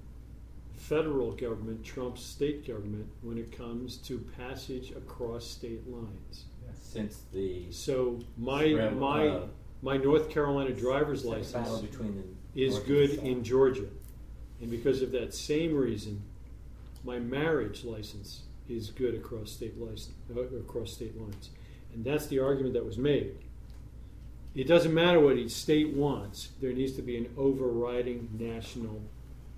[0.81, 6.45] federal government trumps state government when it comes to passage across state lines.
[6.81, 9.47] Since the So my Rem- my uh,
[9.81, 12.15] my North Carolina driver's license between
[12.53, 13.87] the is good in Georgia,
[14.59, 16.21] and because of that same reason,
[17.03, 21.51] my marriage license is good across state license uh, across state lines,
[21.93, 23.37] and that's the argument that was made.
[24.53, 29.01] It doesn't matter what each state wants; there needs to be an overriding national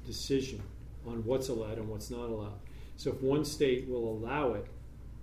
[0.06, 0.62] decision
[1.08, 2.60] on what's allowed and what's not allowed.
[2.96, 4.68] So, if one state will allow it,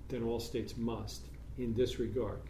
[0.08, 1.26] then all states must
[1.58, 2.40] in this regard.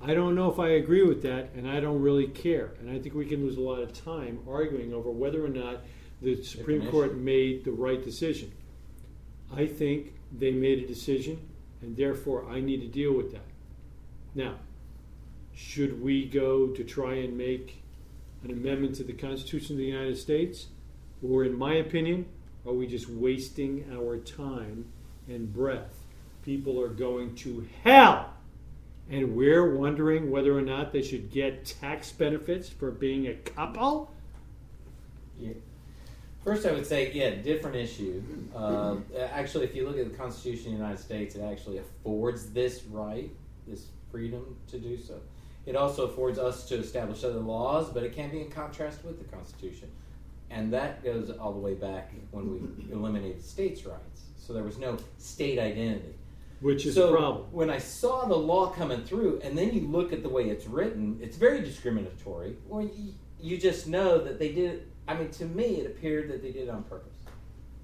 [0.00, 2.72] I don't know if I agree with that, and I don't really care.
[2.80, 5.82] And I think we can lose a lot of time arguing over whether or not
[6.22, 8.52] the Supreme Court made the right decision.
[9.54, 11.40] I think they made a decision,
[11.82, 13.46] and therefore I need to deal with that.
[14.34, 14.56] Now,
[15.54, 17.82] should we go to try and make
[18.44, 20.68] an amendment to the Constitution of the United States?
[21.26, 22.26] Or, in my opinion,
[22.68, 24.84] are we just wasting our time
[25.26, 25.94] and breath?
[26.44, 28.34] People are going to hell!
[29.10, 34.12] And we're wondering whether or not they should get tax benefits for being a couple?
[35.38, 35.54] Yeah.
[36.44, 38.22] First, I would say, yeah, different issue.
[38.54, 42.50] Um, actually, if you look at the Constitution of the United States, it actually affords
[42.50, 43.30] this right,
[43.66, 45.20] this freedom to do so.
[45.66, 49.18] It also affords us to establish other laws, but it can be in contrast with
[49.18, 49.90] the Constitution.
[50.50, 54.22] And that goes all the way back when we eliminated states' rights.
[54.36, 56.14] So there was no state identity.
[56.60, 57.44] Which is so a problem.
[57.52, 60.66] when I saw the law coming through, and then you look at the way it's
[60.66, 62.56] written, it's very discriminatory.
[62.66, 64.74] Well, you, you just know that they did.
[64.74, 67.14] it- I mean, to me, it appeared that they did it on purpose.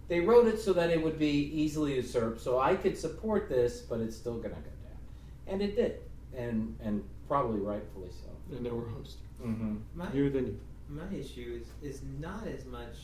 [0.08, 3.80] They wrote it so that it would be easily usurped, so I could support this,
[3.80, 4.98] but it's still going to go down,
[5.46, 6.00] and it did,
[6.36, 8.28] and and probably rightfully so.
[8.54, 9.16] And now we're host.
[9.42, 9.76] Mm-hmm.
[10.14, 10.60] You then you.
[10.94, 12.96] My issue is, is not as much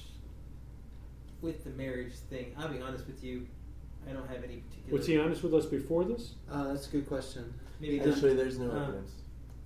[1.42, 2.54] with the marriage thing.
[2.58, 3.46] I'll be honest with you.
[4.08, 4.98] I don't have any particular.
[4.98, 6.34] Was he honest with us before this?
[6.50, 7.52] Uh, that's a good question.
[7.80, 8.00] Maybe.
[8.00, 9.12] Actually, there's no Um, evidence.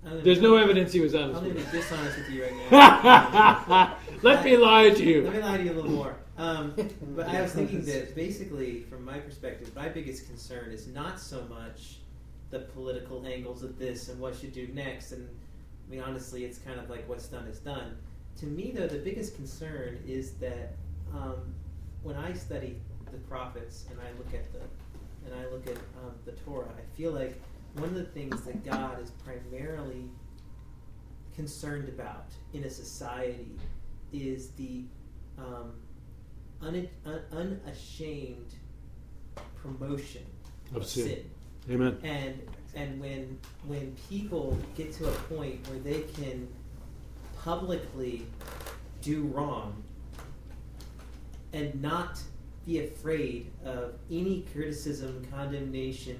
[0.05, 1.83] I'm There's no evidence he was honest I'm going to with be us.
[1.89, 3.97] dishonest with you right now.
[4.21, 5.23] Let me lie to you.
[5.23, 6.15] Let me lie to you a little more.
[6.37, 6.73] Um,
[7.15, 11.45] but I was thinking that basically, from my perspective, my biggest concern is not so
[11.49, 11.97] much
[12.51, 15.11] the political angles of this and what should do next.
[15.11, 15.27] And
[15.87, 17.97] I mean, honestly, it's kind of like what's done is done.
[18.39, 20.73] To me, though, the biggest concern is that
[21.13, 21.53] um,
[22.03, 22.77] when I study
[23.11, 24.59] the prophets and I look at the
[25.25, 27.41] and I look at um, the Torah, I feel like
[27.75, 30.09] one of the things that God is primarily
[31.35, 33.51] concerned about in a society
[34.13, 34.83] is the
[35.39, 35.71] um,
[36.61, 38.53] un- un- unashamed
[39.55, 40.23] promotion
[40.71, 41.05] Of of sin.
[41.07, 41.29] sin.
[41.71, 41.97] Amen.
[42.03, 42.41] And
[42.75, 46.47] and when when people get to a point where they can
[47.45, 48.25] publicly
[49.03, 49.83] do wrong
[51.53, 52.19] and not
[52.65, 56.17] be afraid of any criticism, condemnation,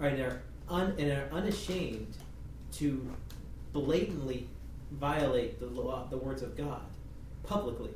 [0.00, 2.12] or and are, un, and are unashamed
[2.72, 3.08] to
[3.72, 4.48] blatantly
[4.90, 6.82] violate the law, the words of God
[7.44, 7.90] publicly,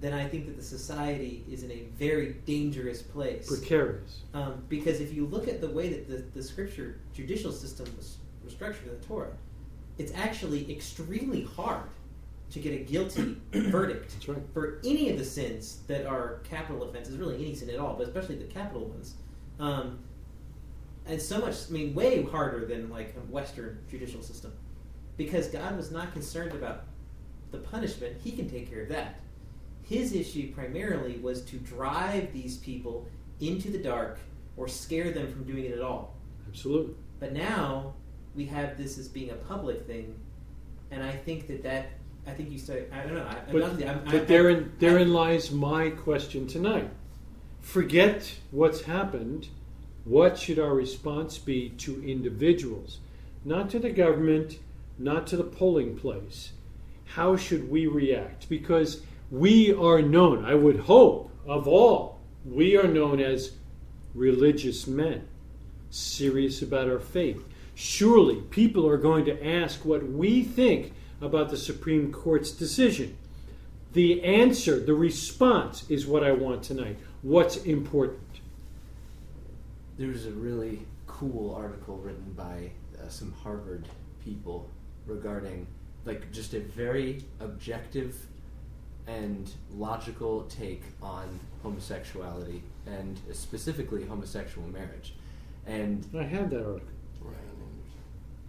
[0.00, 3.46] then I think that the society is in a very dangerous place.
[3.46, 4.22] Precarious.
[4.32, 8.16] Um, because if you look at the way that the, the scripture judicial system was,
[8.42, 9.36] was structured in the Torah,
[10.02, 11.88] it's actually extremely hard
[12.50, 14.36] to get a guilty verdict right.
[14.52, 18.08] for any of the sins that are capital offenses, really any sin at all, but
[18.08, 19.14] especially the capital ones.
[19.60, 20.00] Um,
[21.06, 24.52] and so much, I mean, way harder than like a Western judicial system.
[25.16, 26.84] Because God was not concerned about
[27.52, 29.20] the punishment, He can take care of that.
[29.84, 33.06] His issue primarily was to drive these people
[33.40, 34.18] into the dark
[34.56, 36.16] or scare them from doing it at all.
[36.48, 36.94] Absolutely.
[37.20, 37.94] But now
[38.34, 40.14] we have this as being a public thing,
[40.90, 41.90] and I think that that
[42.26, 42.90] I think you start.
[42.92, 43.26] I don't know.
[43.26, 46.88] I, I'm But, I'm, but I, therein, therein lies my question tonight.
[47.60, 49.48] Forget what's happened.
[50.04, 52.98] What should our response be to individuals?
[53.44, 54.58] Not to the government,
[54.98, 56.52] not to the polling place.
[57.04, 58.48] How should we react?
[58.48, 63.52] Because we are known, I would hope, of all, we are known as
[64.14, 65.26] religious men,
[65.90, 67.44] serious about our faith.
[67.74, 73.16] Surely people are going to ask what we think about the Supreme Court's decision.
[73.92, 76.98] The answer, the response, is what I want tonight.
[77.22, 78.20] What's important?
[79.98, 83.86] There was a really cool article written by uh, some Harvard
[84.24, 84.68] people
[85.06, 85.66] regarding
[86.04, 88.26] like just a very objective
[89.06, 95.14] and logical take on homosexuality and specifically homosexual marriage.
[95.66, 96.88] And I had that article.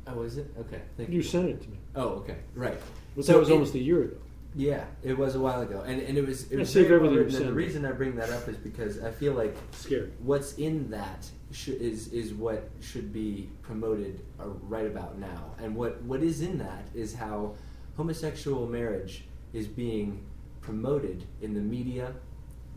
[0.07, 0.81] Oh, is it okay?
[0.97, 1.77] Thank You You sent it to me.
[1.95, 2.79] Oh, okay, right.
[3.15, 4.17] But So that was it- almost a year ago.
[4.55, 7.41] Yeah, it was a while ago, and and it was it was very well everything
[7.41, 10.11] and the reason I bring that up is because I feel like Scary.
[10.21, 15.75] what's in that sh- is is what should be promoted uh, right about now, and
[15.75, 17.55] what what is in that is how
[17.97, 20.23] homosexual marriage is being
[20.61, 22.13] promoted in the media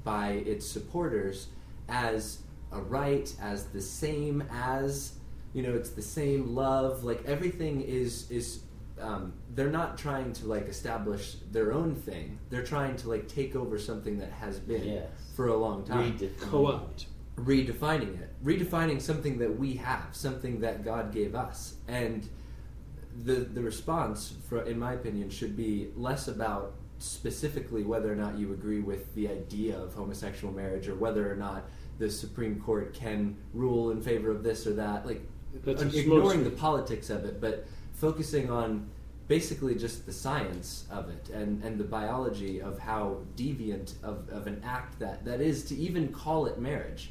[0.02, 1.48] by its supporters
[1.90, 2.38] as
[2.72, 5.12] a right, as the same as
[5.56, 7.02] you know, it's the same love.
[7.02, 8.60] Like everything is is
[9.00, 12.38] um, they're not trying to like establish their own thing.
[12.50, 15.08] They're trying to like take over something that has been Yes.
[15.34, 16.40] for a long time Redefine.
[16.50, 17.06] Co-opt.
[17.36, 22.28] redefining it, redefining something that we have, something that God gave us, and
[23.24, 28.36] the the response, for, in my opinion, should be less about specifically whether or not
[28.38, 31.64] you agree with the idea of homosexual marriage or whether or not
[31.98, 35.22] the Supreme Court can rule in favor of this or that, like
[35.64, 38.88] That's ignoring the politics of it, but focusing on
[39.28, 44.46] basically just the science of it and, and the biology of how deviant of, of
[44.46, 47.10] an act that, that is to even call it marriage.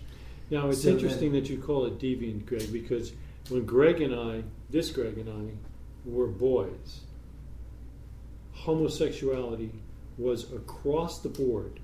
[0.49, 3.12] Now it's So interesting that you call it deviant, Greg, because
[3.49, 7.01] when Greg and I, this Greg and I, were boys,
[8.53, 9.71] homosexuality
[10.17, 11.79] was across the board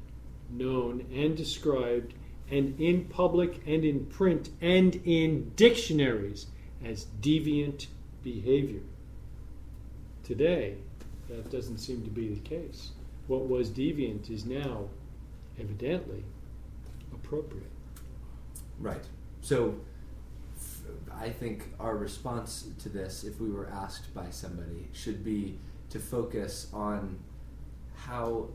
[0.49, 2.13] known and described
[2.49, 6.47] and in public and in print and in dictionaries
[6.83, 7.87] as deviant
[8.23, 8.81] behavior.
[10.23, 10.77] Today,
[11.29, 12.91] that doesn't seem to be the case.
[13.27, 14.85] What was deviant is now
[15.59, 16.23] evidently
[17.13, 17.71] appropriate.
[18.79, 19.03] Right.
[19.41, 19.75] So
[21.13, 25.99] I think our response to this, if we were asked by somebody, should be to
[25.99, 27.19] focus on
[27.95, 28.49] how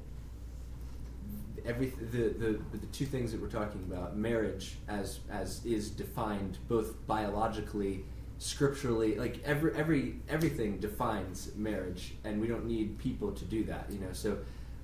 [1.65, 6.59] every the, the the two things that we're talking about marriage as as is defined
[6.69, 8.05] both biologically
[8.39, 13.87] scripturally like every every everything defines marriage and we don't need people to do that
[13.91, 14.13] you know?
[14.13, 14.39] So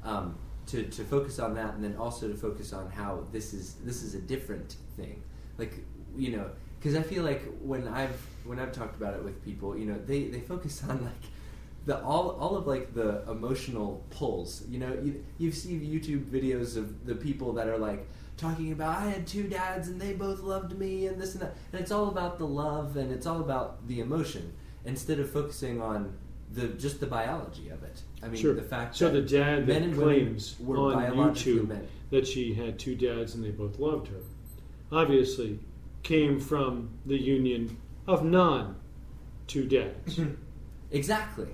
[0.04, 0.36] um,
[0.66, 4.02] to, to focus on that and then also to focus on how this is this
[4.02, 5.22] is a different thing.
[5.58, 5.84] Like
[6.16, 9.76] you know because i feel like when i've when i've talked about it with people
[9.76, 11.30] you know they they focus on like
[11.86, 14.92] the all all of like the emotional pulls you know?
[15.02, 18.06] You you see youtube videos of the people that are like
[18.42, 21.54] talking about i had two dads and they both loved me and this and that
[21.72, 24.52] and it's all about the love and it's all about the emotion
[24.84, 26.12] instead of focusing on
[26.52, 28.52] the just the biology of it i mean Sure.
[28.54, 30.94] the fact So that the dad men and women claims were on
[31.34, 31.86] YouTube men.
[32.10, 34.20] that she had two dads and they both loved her,
[34.90, 35.58] obviously
[36.02, 37.76] came from the union
[38.06, 38.76] of non
[39.46, 40.18] two dads.
[40.90, 41.48] Exactly.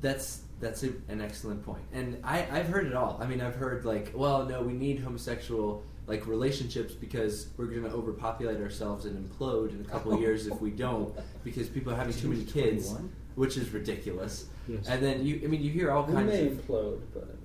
[0.00, 3.18] That's that's a, an excellent point, and I I've heard it all.
[3.20, 7.82] I mean, I've heard like, well, no, we need homosexual like relationships because we're going
[7.82, 11.14] to overpopulate ourselves and implode in a couple of years if we don't
[11.44, 13.12] because people are having too many kids, 21?
[13.36, 14.46] which is ridiculous.
[14.68, 14.86] Yes.
[14.88, 17.36] And then you, I mean, you hear all We kinds may of implode, but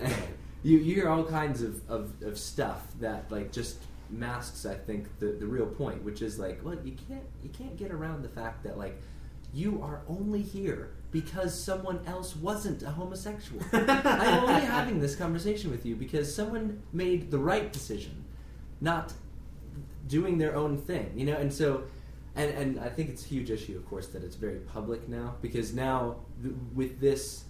[0.62, 5.18] you, you hear all kinds of, of, of stuff that like just masks I think
[5.18, 8.28] the, the real point, which is like, well, you can't you can't get around the
[8.28, 9.00] fact that like
[9.52, 13.62] you are only here because someone else wasn't a homosexual.
[13.72, 18.24] I'm only having this conversation with you because someone made the right decision,
[18.82, 19.12] not
[20.08, 21.36] doing their own thing, you know.
[21.44, 21.84] And so,
[22.34, 25.28] and and I think it's a huge issue, of course, that it's very public now
[25.40, 27.44] because now th- with this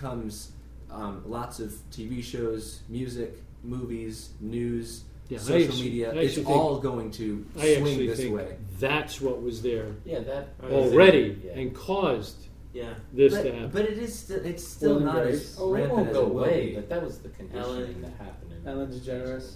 [0.00, 0.52] comes
[0.90, 6.06] um, lots of TV shows, music, movies, news, Yeah, social actu- media.
[6.12, 8.56] I It's all going to I swing actually this think way.
[8.78, 10.44] that's what was there Yeah, that
[10.76, 11.58] already Yeah.
[11.60, 12.38] and caused
[12.72, 12.94] Yeah.
[13.12, 13.70] this but, to happen.
[13.70, 15.34] but it is still it's still Will not Grace.
[15.54, 16.74] as Oh, it rampant won't as go it will away, be.
[16.76, 18.52] but that was the conditioning Ellen- that happened.
[18.52, 19.54] In Ellen DeGeneres.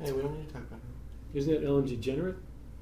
[0.00, 1.38] Hey, we don't need to talk about her.
[1.38, 2.36] Isn't that Ellen DeGeneres?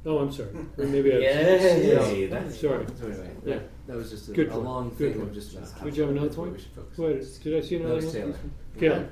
[0.04, 0.48] Oh, I'm sorry.
[0.78, 2.40] Or maybe I Yay, No.
[2.40, 2.84] that's Sorry.
[2.98, 3.54] So anyway, Yeah.
[3.54, 4.64] that, that was just a, Good a point.
[4.64, 5.28] long Good thing point.
[5.28, 6.56] of just about how Would you have another that's where point?
[6.58, 6.98] we should focus.
[6.98, 8.14] Wait, did I see No, another it's one?
[8.14, 8.38] Taylor.
[8.80, 9.10] Caleb.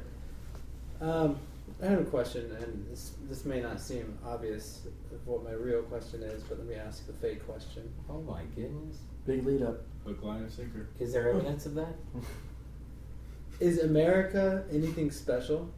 [1.01, 1.39] Um,
[1.83, 4.83] I have a question, and this, this may not seem obvious
[5.15, 7.89] of what my real question is, but let me ask the fake question.
[8.11, 8.99] Oh my goodness.
[9.27, 9.81] Big lead up.
[10.07, 10.89] Hook, line, and sinker.
[10.99, 11.95] Is there evidence of that?
[13.61, 15.69] Is America anything special,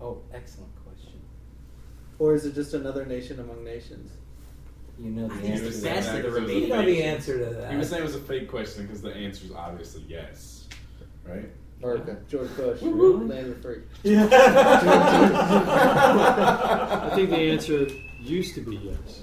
[0.00, 1.20] Oh, excellent question.
[2.20, 4.12] or is it just another nation among nations?
[4.98, 6.24] You know the answer it's to the best that.
[6.24, 6.62] of the Because it was a remaining.
[6.62, 7.70] You know fake- the answer to that.
[7.72, 10.68] He was saying it was a fake question because the answer is obviously yes,
[11.26, 11.50] right?
[11.82, 13.82] America, George Bush, land of the free.
[15.92, 17.88] I think the answer
[18.20, 19.22] used to be yes,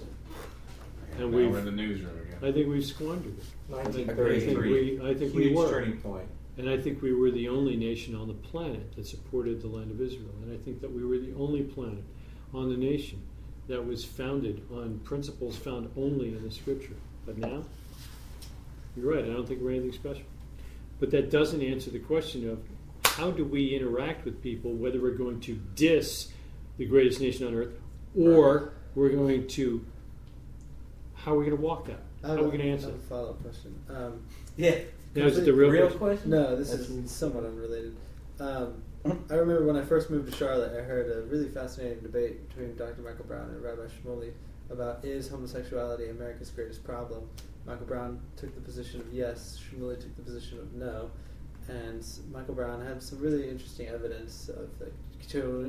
[1.12, 2.40] and now we're in the newsroom again.
[2.42, 3.44] I think we've squandered it.
[3.76, 5.70] I think we, I think Huge we were.
[5.70, 6.28] turning point.
[6.58, 9.92] And I think we were the only nation on the planet that supported the land
[9.92, 10.32] of Israel.
[10.44, 12.04] And I think that we were the only planet
[12.54, 13.22] on the nation
[13.68, 16.96] that was founded on principles found only in the scripture.
[17.26, 17.64] But now,
[18.98, 20.24] you're right, I don't think we're anything special.
[21.00, 22.60] But that doesn't answer the question of
[23.06, 26.30] how do we interact with people, whether we're going to diss
[26.78, 27.74] the greatest nation on earth
[28.20, 29.86] or we're going to,
[31.14, 32.02] how are we going to walk that?
[32.24, 33.76] I How have are a- we going to answer I have a follow-up question.
[33.90, 34.22] Um,
[34.58, 34.80] Yeah.
[35.16, 36.00] Now, is it the real, Real question?
[36.00, 36.30] question?
[36.32, 37.96] No, this That's is somewhat unrelated.
[38.40, 38.84] Um,
[39.30, 42.76] I remember when I first moved to Charlotte, I heard a really fascinating debate between
[42.76, 43.02] Dr.
[43.02, 44.32] Michael Brown and Rabbi Shmuley
[44.70, 47.28] about is homosexuality America's greatest problem.
[47.66, 51.10] Michael Brown took the position of yes, Shmuley took the position of no,
[51.70, 54.94] and Michael Brown had some really interesting evidence of like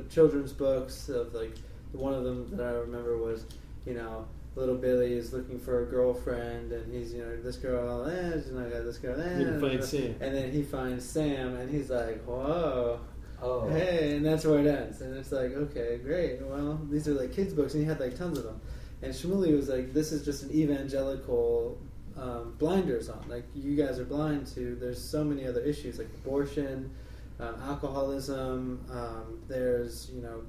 [0.09, 1.55] children's books of like
[1.93, 3.45] one of them that I remember was
[3.85, 4.25] you know
[4.55, 8.51] little Billy is looking for a girlfriend and he's you know this girl eh, you
[8.53, 10.15] know, I got this girl eh, Didn't find Sam.
[10.19, 12.99] and then he finds Sam, and he's like, "Whoa,
[13.41, 13.69] Oh.
[13.69, 15.01] hey!" And that's where it ends.
[15.01, 16.41] And it's like, okay, great.
[16.41, 18.59] Well, these are like kids' books, and he had like tons of them.
[19.01, 21.79] And Shmuley was like, "This is just an evangelical
[22.17, 23.23] um, blinders on.
[23.29, 24.75] Like, you guys are blind to.
[24.75, 26.91] There's so many other issues like abortion,
[27.39, 28.85] um, alcoholism.
[28.91, 30.43] Um, there's you know."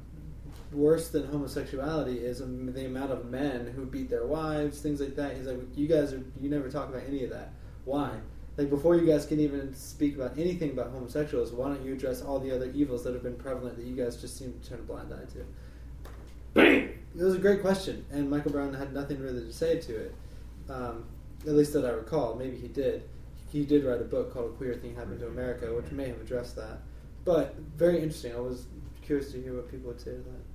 [0.72, 5.16] Worse than homosexuality is um, the amount of men who beat their wives, things like
[5.16, 5.36] that.
[5.36, 7.52] He's like, you guys are, you never talk about any of that.
[7.84, 8.10] Why?
[8.56, 12.22] Like before you guys can even speak about anything about homosexuals, why don't you address
[12.22, 14.80] all the other evils that have been prevalent that you guys just seem to turn
[14.80, 15.44] a blind eye to?
[16.54, 16.88] Bang!
[17.14, 20.14] It was a great question, and Michael Brown had nothing really to say to it,
[20.70, 21.04] um,
[21.46, 22.36] at least that I recall.
[22.36, 23.02] Maybe he did.
[23.50, 26.18] He did write a book called "A Queer Thing Happened to America," which may have
[26.22, 26.78] addressed that.
[27.26, 28.34] But very interesting.
[28.34, 28.64] I was
[29.02, 30.51] curious to hear what people would say to that.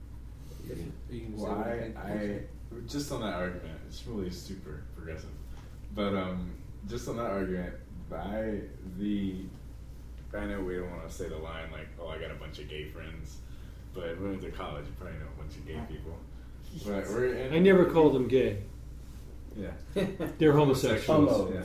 [0.71, 1.91] If- You can say Well, I.
[2.01, 2.39] I
[2.87, 5.29] just on that argument, it's really super progressive.
[5.95, 6.51] But um,
[6.89, 7.73] just on that argument,
[8.13, 8.59] I
[8.99, 9.35] the
[10.37, 12.59] I know we don't want to say the line like, "Oh, I got a bunch
[12.59, 13.37] of gay friends,"
[13.93, 16.17] but when we went to college, you probably know a bunch of gay people.
[16.85, 18.59] But we're in, I never called them gay.
[19.55, 19.71] Yeah,
[20.37, 21.31] They're homosexuals.
[21.31, 21.53] Homos.
[21.53, 21.63] Yeah.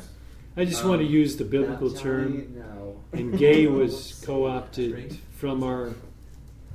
[0.57, 2.55] I just Um, want to use the biblical Not term.
[2.57, 3.01] No.
[3.13, 5.93] And gay was co opted from our.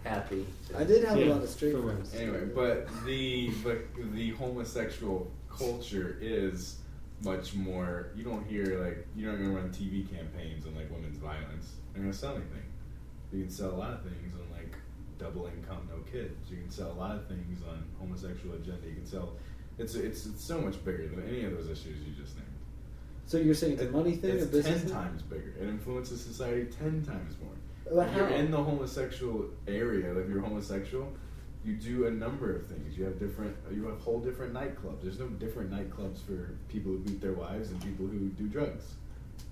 [0.08, 0.46] Happy.
[0.78, 2.14] I did have Yeah, a lot of straight from friends.
[2.16, 3.78] Anyway, but the but
[4.14, 6.78] the homosexual culture is
[7.24, 8.10] much more.
[8.16, 11.74] You don't hear like you're not gonna run TV campaigns on like women's violence.
[11.94, 12.64] They're gonna sell anything.
[13.34, 14.76] You can sell a lot of things on like
[15.20, 16.50] double income, no kids.
[16.50, 18.88] You can sell a lot of things on homosexual agenda.
[18.88, 19.34] You can sell.
[19.78, 22.48] It's it's it's so much bigger than any of those issues you just named.
[23.26, 24.96] So you're saying it's a money thing, It's a business ten thing?
[24.96, 25.54] times bigger.
[25.60, 27.52] It influences society ten times more.
[27.92, 31.12] Well, if you're in the homosexual area, like you're homosexual,
[31.64, 32.98] you do a number of things.
[32.98, 35.02] You have different, you have whole different nightclubs.
[35.02, 38.84] There's no different nightclubs for people who beat their wives and people who do drugs.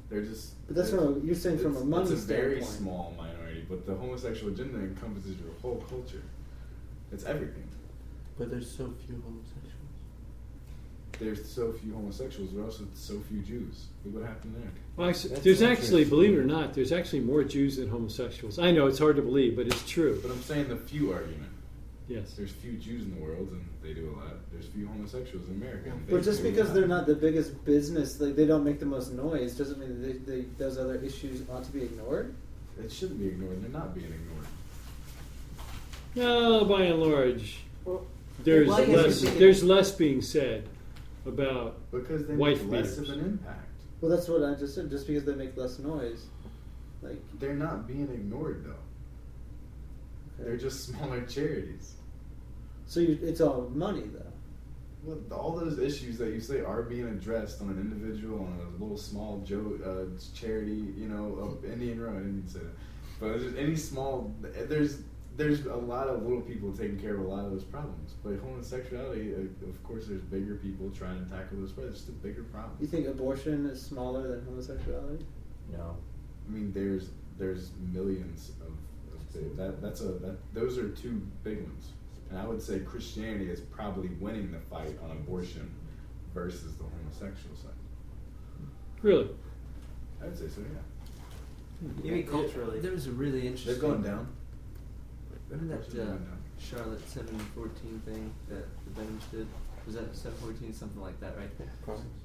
[0.09, 0.53] They're just.
[0.67, 2.77] But that's it's- from you're saying from a it's- money It's a very standpoint.
[2.79, 6.21] small minority, but the homosexual agenda encompasses your whole culture.
[7.11, 7.67] It's everything.
[8.38, 9.64] But there's so few homosexuals.
[11.20, 13.86] There's so few homosexuals, but also so few Jews.
[14.03, 14.72] Look what happened there.
[14.97, 18.59] Well, actually, That's there's actually, believe it or not, there's actually more Jews than homosexuals.
[18.59, 20.20] I know it's hard to believe, but it's true.
[20.22, 21.49] But I'm saying the few argument.
[22.07, 22.34] Yes.
[22.34, 24.36] There's few Jews in the world, and they do a lot.
[24.51, 25.89] There's few homosexuals in America.
[25.89, 29.11] and But just because they're not the biggest business, like they don't make the most
[29.13, 32.36] noise, doesn't mean that they, they, those other issues ought to be ignored.
[32.78, 33.63] It shouldn't be ignored.
[33.63, 34.45] They're not being ignored.
[36.13, 37.59] No, by and large,
[38.43, 39.22] there's well, I less.
[39.22, 40.68] There's less being said
[41.26, 41.91] about.
[41.91, 43.09] Because they Wife make less beaters.
[43.09, 43.69] of an impact.
[44.01, 44.89] Well, that's what I just said.
[44.89, 46.26] Just because they make less noise,
[47.01, 50.43] like They're not being ignored, though.
[50.43, 51.93] They're just smaller charities.
[52.86, 54.21] so you, it's all money though.
[55.03, 58.82] Well, all those issues that you say are being addressed on an individual, on a
[58.84, 62.15] little small Joe uh, charity, you know, of Indian Road.
[62.15, 62.76] I didn't mean to say that,
[63.19, 64.34] but just any small.
[64.41, 64.97] There's
[65.38, 68.13] there's a lot of little people taking care of a lot of those problems.
[68.23, 71.97] But homosexuality, uh, of course, there's bigger people trying to tackle those problems.
[71.97, 72.77] It's just a bigger problem.
[72.79, 75.25] You think abortion is smaller than homosexuality?
[75.71, 75.97] No.
[76.47, 78.71] I mean, there's there's millions of
[79.33, 79.57] Dave.
[79.57, 81.89] That that's a that those are two big ones,
[82.29, 85.73] and I would say Christianity is probably winning the fight on abortion
[86.33, 87.71] versus the homosexual side.
[89.01, 89.29] Really?
[90.21, 90.61] I would say so.
[90.61, 92.79] Yeah, Maybe culturally.
[92.79, 93.73] There was a really interesting.
[93.73, 94.27] they're going down.
[95.49, 96.17] Remember that uh.
[96.57, 99.47] Charlotte seven fourteen thing that the Benhams did?
[99.85, 101.49] Was that seven fourteen something like that, right?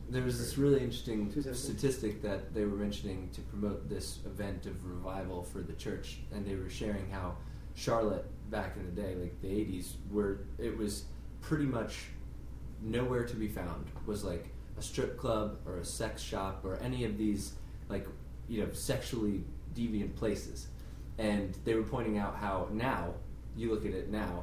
[0.09, 4.85] There was this really interesting statistic that they were mentioning to promote this event of
[4.87, 7.37] revival for the church, and they were sharing how
[7.75, 11.05] Charlotte back in the day, like the '80s, where it was
[11.41, 12.05] pretty much
[12.83, 14.49] nowhere to be found was like
[14.79, 17.53] a strip club or a sex shop or any of these
[17.89, 18.07] like
[18.49, 19.45] you know sexually
[19.75, 20.69] deviant places
[21.21, 23.13] and they were pointing out how now
[23.57, 24.43] you look at it now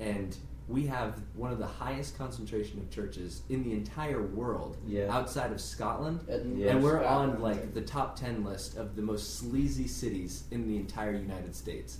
[0.00, 0.36] and
[0.68, 5.06] we have one of the highest concentration of churches in the entire world Yeah.
[5.16, 6.72] outside of Scotland And- Yeah.
[6.72, 10.66] and we're Scotland, on like the top 10 list of the most sleazy cities in
[10.66, 11.98] the entire United States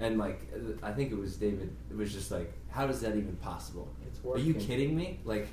[0.00, 0.40] and like
[0.82, 4.18] I think it was David it was just like how is that even possible It's
[4.26, 5.20] are you kidding me?
[5.24, 5.46] Like,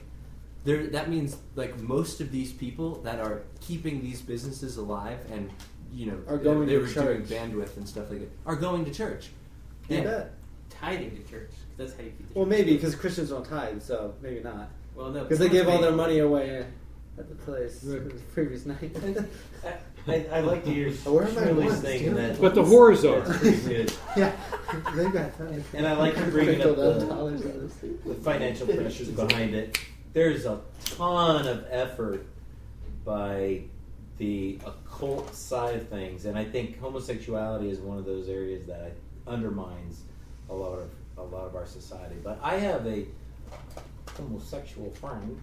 [0.63, 0.87] there.
[0.87, 5.49] That means like most of these people that are keeping these businesses alive and
[5.93, 8.85] you know Are going they to were doing bandwidth and stuff like that are going
[8.85, 9.29] to church.
[9.87, 10.03] You Yeah.
[10.03, 10.31] bet.
[10.69, 11.51] Tithing to church.
[11.77, 14.69] That's how you feed the Well, maybe because Christians don't tithe, so maybe not.
[14.95, 15.23] Well, no.
[15.23, 16.65] Because they give all their money away
[17.17, 18.03] at the place Right.
[18.07, 18.95] the previous night.
[20.07, 22.15] I, I like to hear Oh, where are my Shirley's thing dude?
[22.17, 23.21] that But the whores are.
[23.27, 23.93] That's pretty good.
[24.17, 24.35] yeah,
[24.95, 25.63] they got time.
[25.73, 27.97] And I like to bring it up the- dollars out of this.
[28.05, 29.77] the financial pressures behind it.
[30.13, 32.25] There's a ton of effort
[33.05, 33.63] by
[34.19, 38.91] the occult side of things, and I think homosexuality is one of those areas that
[39.25, 40.01] undermines
[40.49, 42.15] a lot of a lot of our society.
[42.23, 43.05] But I have a
[44.17, 45.41] homosexual friend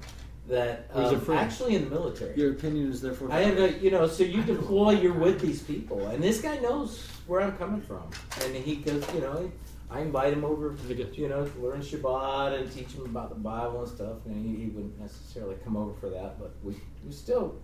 [0.49, 1.41] that um, friend?
[1.41, 2.37] actually in the military.
[2.37, 3.33] Your opinion is therefore.
[3.33, 6.59] I have a, you know, so you deploy, you're with these people, and this guy
[6.59, 8.09] knows where I'm coming from,
[8.43, 9.51] and he goes, you know,
[9.91, 13.81] I invite him over, you know, to learn Shabbat and teach him about the Bible
[13.81, 14.17] and stuff.
[14.27, 16.75] And he, he wouldn't necessarily come over for that, but we,
[17.05, 17.57] we still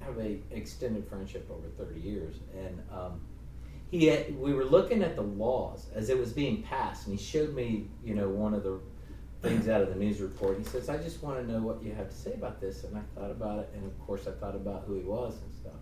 [0.00, 3.20] have a extended friendship over 30 years, and um,
[3.90, 7.24] he had, we were looking at the laws as it was being passed, and he
[7.24, 8.78] showed me, you know, one of the
[9.42, 10.58] things out of the news report.
[10.58, 12.96] He says, "I just want to know what you have to say about this," and
[12.96, 15.80] I thought about it, and of course, I thought about who he was and stuff.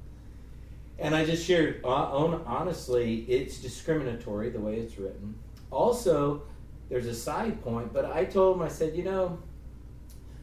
[0.98, 5.36] And I just shared, uh, on, honestly, it's discriminatory the way it's written.
[5.70, 6.42] Also,
[6.88, 9.38] there's a side point, but I told him, I said, you know,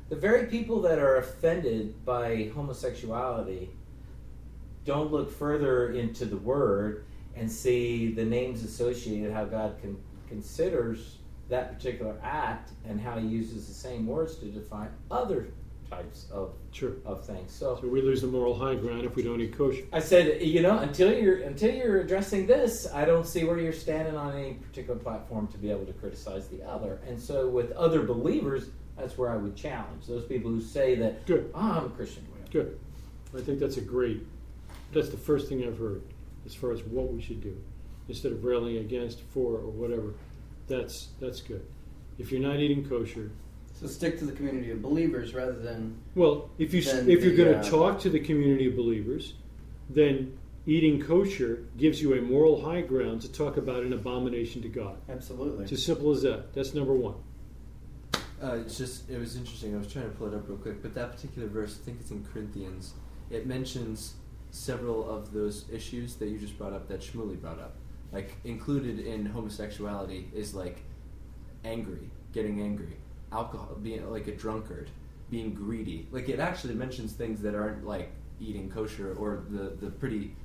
[0.09, 3.69] the very people that are offended by homosexuality
[4.85, 9.97] don't look further into the word and see the names associated, how God con-
[10.29, 11.17] considers
[11.49, 15.47] that particular act and how he uses the same words to define other
[15.89, 16.93] types of, Sure.
[17.05, 17.51] of things.
[17.51, 19.83] So So we lose the moral high ground if we don't eat kosher.
[19.93, 23.71] I said, you know, until you're until you're addressing this, I don't see where you're
[23.73, 26.99] standing on any particular platform to be able to criticize the other.
[27.07, 31.25] And so with other believers, that's where I would challenge those people who say that
[31.25, 31.51] Good.
[31.53, 32.25] "Oh, I'm a Christian.
[32.51, 32.79] Good.
[33.35, 34.25] I think that's a great.
[34.93, 36.01] That's the first thing I've heard
[36.45, 37.57] as far as what we should do,
[38.07, 40.13] instead of railing against, for, or whatever.
[40.67, 41.65] That's that's good.
[42.17, 43.31] If you're not eating kosher,
[43.73, 47.43] So stick to the community of believers rather than well, if you if you're the,
[47.43, 49.33] going uh, to talk to the community of believers,
[49.89, 54.69] then eating kosher gives you a moral high ground to talk about an abomination to
[54.69, 54.97] God.
[55.09, 55.63] absolutely.
[55.63, 56.53] It's as simple as that.
[56.53, 57.15] That's number one.
[58.43, 59.73] Uh, it's just it was interesting.
[59.73, 61.99] I was trying to pull it up real quick, but that particular verse, I think
[62.01, 62.93] it's in Corinthians.
[63.29, 64.15] It mentions
[64.51, 67.75] several of those issues that you just brought up, that Shmuley brought up.
[68.11, 70.83] Like included in homosexuality is like
[71.63, 72.97] angry, getting angry,
[73.31, 74.89] alcohol, being like a drunkard,
[75.29, 76.07] being greedy.
[76.11, 80.35] Like it actually mentions things that aren't like eating kosher or the the pretty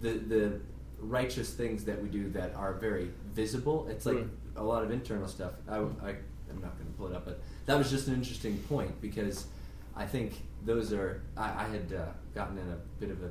[0.00, 0.60] the the
[1.00, 3.88] righteous things that we do that are very visible.
[3.90, 4.26] It's like Right.
[4.56, 5.54] a lot of internal stuff.
[5.68, 6.14] I, I
[6.54, 9.46] I'm not going to pull it up, but that was just an interesting point because
[9.96, 10.32] I think
[10.64, 11.22] those are.
[11.36, 13.30] I, I had uh, gotten in a bit of a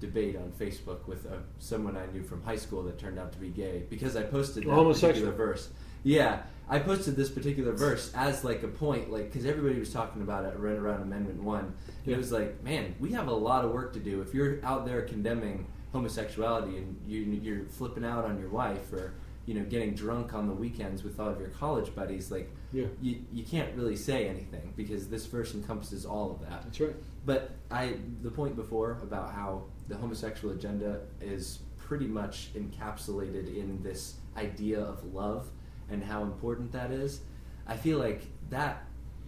[0.00, 3.38] debate on Facebook with uh, someone I knew from high school that turned out to
[3.38, 5.12] be gay because I posted that Homosexual.
[5.12, 5.68] particular verse.
[6.02, 10.22] Yeah, I posted this particular verse as like a point, like because everybody was talking
[10.22, 11.74] about it right around Amendment One.
[12.04, 12.14] Yeah.
[12.14, 14.20] It was like, man, we have a lot of work to do.
[14.20, 19.14] If you're out there condemning homosexuality and you, you're flipping out on your wife or
[19.46, 22.86] you know getting drunk on the weekends with all of your college buddies, like Yeah,
[23.00, 26.62] you, you can't really say anything because this verse encompasses all of that.
[26.64, 26.96] that's right.
[27.26, 33.82] But I, the point before about how the homosexual agenda is pretty much encapsulated in
[33.82, 35.50] this idea of love
[35.90, 37.20] and how important that is.
[37.66, 38.84] I feel like that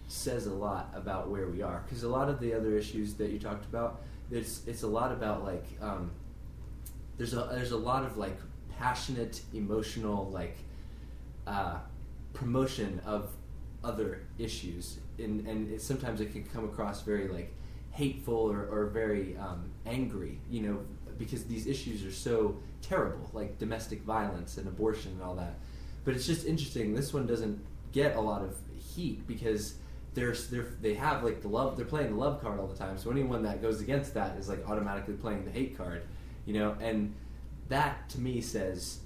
[0.07, 3.31] says a lot about where we are because a lot of the other issues that
[3.31, 4.01] you talked about,
[4.31, 6.11] it's it's a lot about like um,
[7.17, 8.37] there's a there's a lot of like
[8.77, 10.57] passionate, emotional, like
[11.45, 11.77] uh,
[12.33, 13.31] promotion of
[13.83, 17.53] other issues, and and it, sometimes it can come across very like
[17.91, 20.79] hateful or, or very um, angry, you know,
[21.17, 25.55] because these issues are so terrible, like domestic violence and abortion and all that.
[26.05, 26.93] But it's just interesting.
[26.93, 27.59] This one doesn't
[27.91, 29.75] get a lot of heat because
[30.13, 31.75] there's they're, they have like the love.
[31.75, 32.97] They're playing the love card all the time.
[32.97, 36.03] So anyone that goes against that is like automatically playing the hate card,
[36.45, 36.75] you know.
[36.79, 37.13] And
[37.69, 38.99] that to me says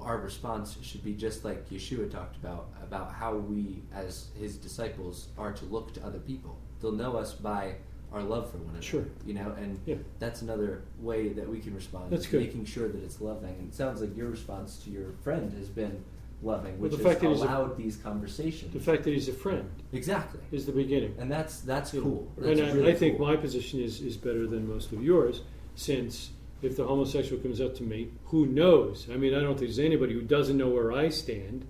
[0.00, 5.28] our response should be just like Yeshua talked about about how we as his disciples
[5.38, 6.58] are to look to other people.
[6.80, 7.76] They'll know us by
[8.12, 8.82] our love for one another.
[8.82, 9.04] Sure.
[9.24, 9.96] You know, and Yeah.
[10.18, 12.10] that's another way that we can respond.
[12.12, 12.42] That's good.
[12.42, 13.54] Making sure that it's loving.
[13.58, 16.04] And it sounds like your response to your friend has been
[16.42, 18.72] loving, Well, which the has fact that he's a- allowed these conversations.
[18.74, 20.40] The fact that he's a friend exactly.
[20.52, 21.14] is the beginning.
[21.18, 22.30] And that's that's cool.
[22.36, 23.26] And That's I, really I think cool.
[23.26, 25.40] my position is, is better than most of yours,
[25.74, 26.30] since
[26.62, 29.08] if the homosexual comes up to me, who knows?
[29.12, 31.66] I mean, I don't think there's anybody who doesn't know where I stand.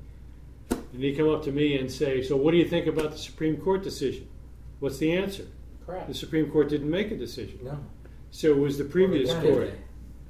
[0.71, 3.19] And they come up to me and say, So, what do you think about the
[3.19, 4.29] Supreme Court decision?
[4.81, 5.47] What's the answer?
[5.85, 6.09] Crap.
[6.09, 7.61] The Supreme Court didn't make a decision.
[7.63, 7.79] No.
[8.31, 9.79] So it was the previous Well, court.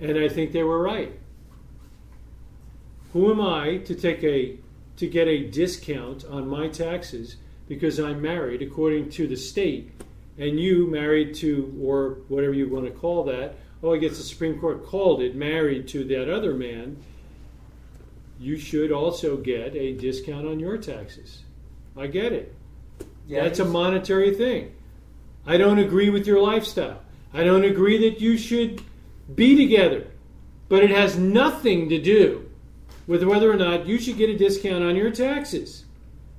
[0.01, 1.19] And I think they were right.
[3.13, 4.59] Who am I to take a
[4.97, 7.37] to get a discount on my taxes
[7.69, 9.93] because I'm married according to the state
[10.39, 13.57] and you married to or whatever you want to call that,
[13.87, 16.97] oh I guess the Supreme Court called it married to that other man,
[18.41, 21.45] you should also get a discount on your taxes.
[21.97, 22.55] I get it.
[23.31, 24.75] That's a monetary thing.
[25.47, 27.01] I don't agree with your lifestyle.
[27.33, 28.83] I don't agree that you should
[29.35, 30.09] be together.
[30.69, 32.51] But it has nothing to do
[33.07, 35.85] with whether or not you should get a discount on your taxes.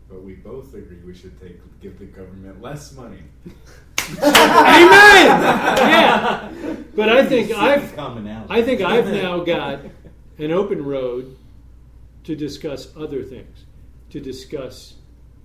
[0.10, 3.24] But we both agree we should take give the government less money.
[4.10, 5.26] Amen.
[5.38, 6.52] Yeah.
[6.96, 7.98] But I think I've
[8.50, 9.82] I think I've now got
[10.38, 11.38] an open road
[12.24, 13.66] to discuss other things,
[14.10, 14.96] to discuss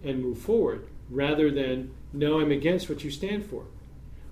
[0.02, 3.64] and move forward, rather than no, I'm against what you stand for.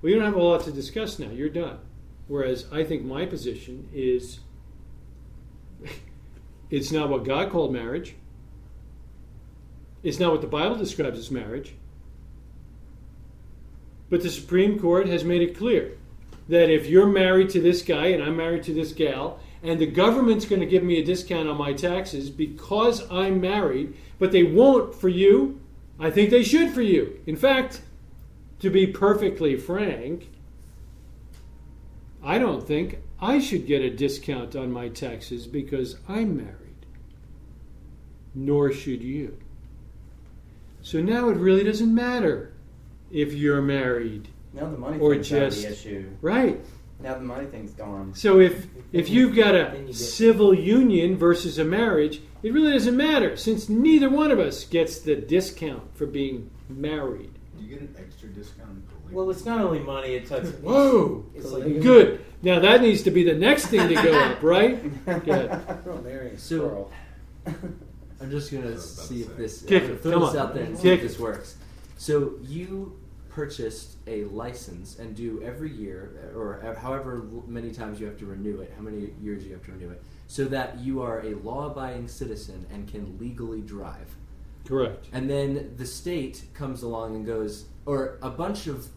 [0.00, 1.30] Well, you don't have a lot to discuss now.
[1.30, 1.78] You're done.
[2.26, 4.40] Whereas I think my position is
[6.70, 8.14] it's not what God called marriage.
[10.02, 11.74] It's not what the Bible describes as marriage.
[14.10, 15.96] But the Supreme Court has made it clear
[16.48, 19.86] that if you're married to this guy and I'm married to this gal, and the
[19.86, 24.42] government's going to give me a discount on my taxes because I'm married, but they
[24.42, 25.60] won't for you,
[25.98, 27.20] I think they should for you.
[27.26, 27.82] In fact,
[28.58, 30.28] to be perfectly frank,
[32.22, 36.56] I don't think I should get a discount on my taxes because I'm married.
[38.34, 39.38] Nor should you.
[40.82, 42.49] So now it really doesn't matter
[43.10, 44.28] if you're married.
[44.52, 46.10] Now the money Or thing's just- the issue.
[46.20, 46.60] Right.
[47.02, 48.12] Now the money thing's gone.
[48.14, 52.72] So if if you've got Then you a civil union versus a marriage, it really
[52.72, 57.30] doesn't matter since neither one of us gets the discount for being married.
[57.58, 58.84] Do you get an extra discount?
[59.10, 61.24] Well, it's not only money; it's it's, Whoa.
[61.34, 62.24] it's like Good.
[62.42, 64.78] Now that needs to be the next thing to go up, right?
[65.24, 65.50] Good.
[65.84, 66.90] Don't marry a So-
[67.46, 69.62] I'm just gonna I was about see if this.
[69.62, 69.98] Kick I'm gonna it.
[70.06, 71.56] Uh, throw this out there and see if this works.
[71.96, 72.99] So you
[73.30, 78.60] purchased a license and do every year, or however many times you have to renew
[78.60, 82.08] it, how many years you have to renew it, so that you are a law-abiding
[82.08, 84.16] citizen and can legally drive.
[84.64, 85.06] Correct.
[85.12, 88.88] And then the state comes along and goes, or a bunch of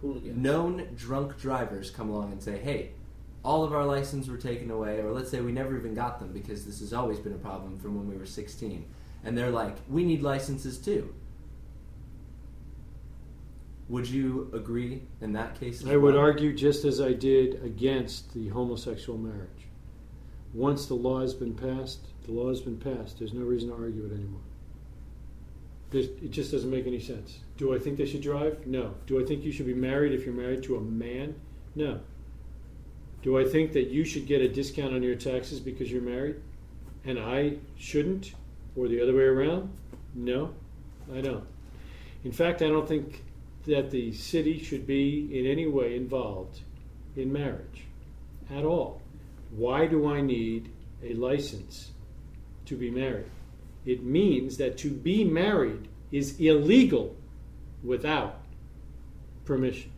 [0.00, 0.36] Hooligans.
[0.36, 2.90] known drunk drivers come along and say, hey,
[3.44, 6.32] all of our licenses were taken away, or let's say we never even got them
[6.32, 8.84] because this has always been a problem from when we were 16.
[9.24, 11.14] And they're like, we need licenses too.
[13.88, 15.82] Would you agree in that case?
[15.82, 19.48] as I would argue just as I did against the homosexual marriage.
[20.54, 23.18] Once the law has been passed, the law has been passed.
[23.18, 24.40] There's no reason to argue it anymore.
[25.90, 27.38] There's, it just doesn't make any sense.
[27.58, 28.66] Do I think they should drive?
[28.66, 28.94] No.
[29.06, 31.34] Do I think you should be married if you're married to a man?
[31.74, 32.00] No.
[33.22, 36.36] Do I think that you should get a discount on your taxes because you're married
[37.04, 38.32] and I shouldn't?
[38.74, 39.70] Or the other way around?
[40.14, 40.54] No,
[41.14, 41.44] I don't.
[42.24, 43.22] In fact, I don't think
[43.66, 46.60] that the city should be in any way involved
[47.16, 47.84] in marriage
[48.50, 49.00] at all.
[49.50, 50.70] Why do I need
[51.02, 51.90] a license
[52.66, 53.30] to be married?
[53.84, 57.16] It means that to be married is illegal
[57.82, 58.40] without
[59.44, 59.90] permission.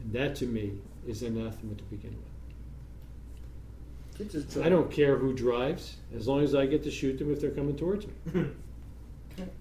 [0.00, 2.30] And that to me is anathema to begin with.
[4.62, 7.50] I don't care who drives as long as I get to shoot them if they're
[7.50, 8.12] coming towards me.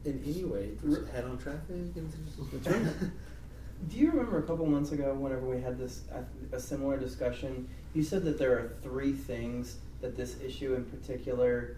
[0.06, 0.72] in any way.
[1.12, 1.94] Head on traffic.
[3.88, 6.22] Do you remember a couple months ago, whenever we had this uh,
[6.52, 11.78] a similar discussion, you said that there are three things that this issue in particular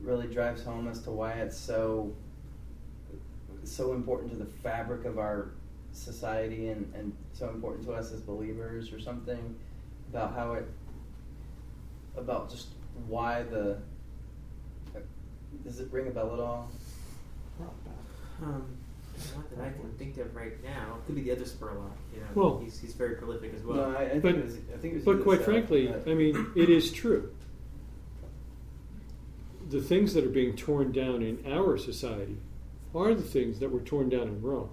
[0.00, 2.14] really drives home as to why it's so
[3.64, 5.50] so important to the fabric of our
[5.92, 9.56] society and, and so important to us as believers or something
[10.10, 10.66] about how it
[12.16, 12.68] about just
[13.06, 13.78] why the
[15.64, 16.70] does it ring a bell at all?
[18.42, 18.64] Um,
[19.36, 20.96] not that I can think of right now.
[20.98, 21.90] It could be the other Spurlock.
[22.14, 23.76] You know, Well- he's, he's very prolific as well.
[23.90, 25.46] no, I, I think But- it was I think it was But good quite stuff,
[25.46, 27.30] frankly, but- I mean, it is true.
[29.70, 32.38] The things that are being torn down in our society
[32.94, 34.70] are the things that were torn down in Rome.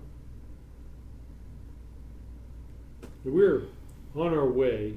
[3.23, 3.63] We're
[4.15, 4.93] on our way.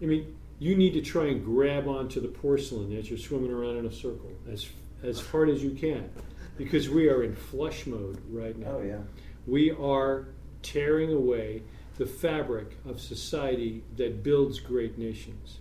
[0.00, 3.76] I mean, you need to try and grab onto the porcelain as you're swimming around
[3.78, 4.66] in a circle as
[5.02, 6.08] as hard as you can,
[6.56, 8.76] because we are in flush mode right now.
[8.78, 8.98] oh yeah.
[9.46, 10.28] We are
[10.62, 11.62] tearing away
[11.98, 15.58] the fabric of society that builds great nations.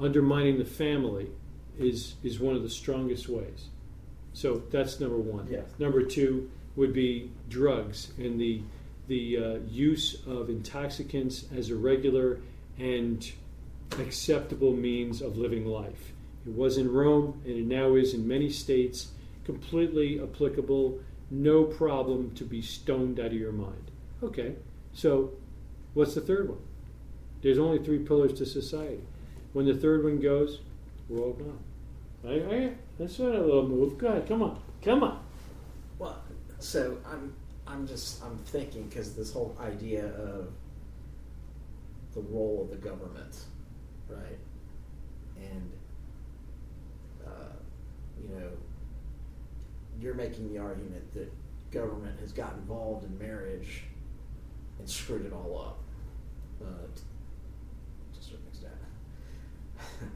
[0.00, 1.28] Undermining the family
[1.78, 3.68] is, is one of the strongest ways.
[4.32, 5.46] So that's number one.
[5.50, 5.64] Yes.
[5.78, 8.62] Number two would be drugs and the,
[9.08, 12.40] the uh, use of intoxicants as a regular
[12.78, 13.30] and
[13.98, 16.12] acceptable means of living life.
[16.46, 19.08] It was in Rome, and it now is in many states,
[19.44, 23.90] completely applicable, no problem to be stoned out of your mind.
[24.22, 24.54] Okay,
[24.92, 25.32] so
[25.94, 26.60] what's the third one?
[27.42, 29.00] There's only three pillars to society.
[29.52, 30.60] When the third one goes,
[31.08, 31.58] we're all gone.
[32.24, 33.98] I, that's not a little move.
[33.98, 35.24] Go ahead, come on, come on.
[35.98, 36.22] Well,
[36.60, 37.34] so I'm
[37.66, 40.52] I'm just I'm thinking because this whole idea of
[42.14, 43.34] the role of the government,
[44.08, 44.38] right,
[45.36, 45.72] and
[47.26, 47.52] uh,
[48.22, 48.48] you know,
[50.02, 51.32] you're making the argument that
[51.70, 53.84] government has got involved in marriage
[54.78, 55.78] and screwed it all up
[56.60, 58.74] uh, to a certain extent.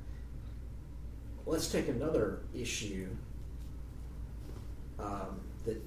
[1.47, 3.09] Let's take another issue
[4.99, 5.80] um, that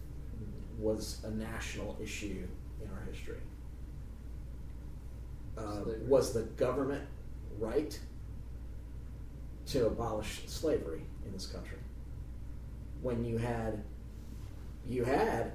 [0.80, 2.48] was a national issue
[2.82, 3.42] in our history.
[5.58, 7.04] Uh, was the government
[7.58, 8.00] right
[9.66, 11.78] to abolish slavery in this country?
[13.02, 13.84] When you had
[14.88, 15.52] you had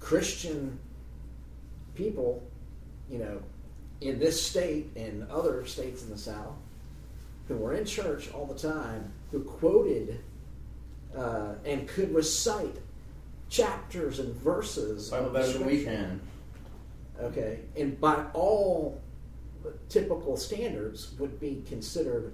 [0.00, 0.78] Christian
[1.94, 2.42] people,
[3.10, 3.40] you know,
[4.00, 6.54] in this state and other states in the South,
[7.48, 10.20] who were in church all the time, who quoted
[11.16, 12.76] uh, and could recite
[13.48, 16.20] chapters and verses Bible the better than we can.
[17.20, 19.00] Okay, and by all
[19.88, 22.32] typical standards, would be considered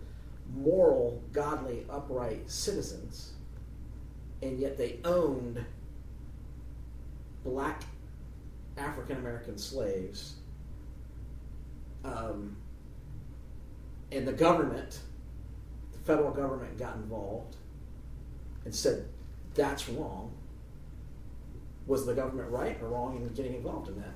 [0.55, 3.33] moral, godly, upright citizens,
[4.41, 5.65] and yet they owned
[7.49, 7.83] black
[8.77, 10.35] African American slaves.
[12.05, 12.57] Um,
[14.13, 15.01] and the government,
[15.93, 17.57] the federal government, got involved
[18.65, 19.07] and said
[19.55, 20.33] that's wrong.
[21.87, 24.15] Was the government right or wrong in getting involved in that?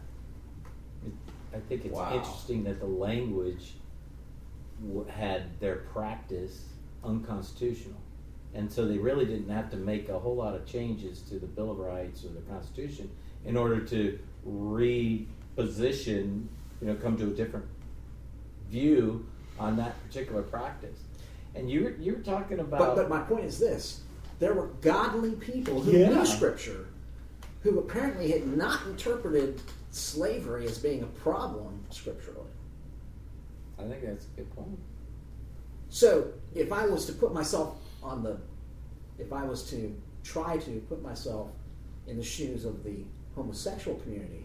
[1.55, 2.15] I think it's Wow.
[2.17, 3.75] interesting that the language
[5.09, 6.67] had their practice
[7.05, 7.99] unconstitutional.
[8.55, 11.47] And so they really didn't have to make a whole lot of changes to the
[11.47, 13.11] Bill of Rights or the Constitution
[13.45, 15.27] in order to reposition,
[16.81, 17.67] you know, come to a different
[18.71, 19.27] view
[19.59, 20.99] on that particular practice.
[21.55, 22.79] And you were, you were talking about.
[22.79, 24.01] But, but my point is this:
[24.39, 26.09] there were godly people who Yeah.
[26.09, 26.87] knew Scripture,
[27.63, 32.49] who apparently had not interpreted slavery as being a problem scripturally.
[33.79, 34.79] I think that's a good point.
[35.91, 38.39] So, if I was to put myself on the,
[39.19, 41.51] if I was to try to put myself
[42.07, 43.05] in the shoes of the
[43.35, 44.45] homosexual community,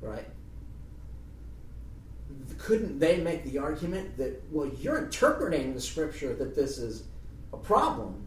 [0.00, 0.26] right?
[2.58, 7.04] Couldn't they make the argument that, well, you're interpreting the scripture that this is
[7.52, 8.26] a problem,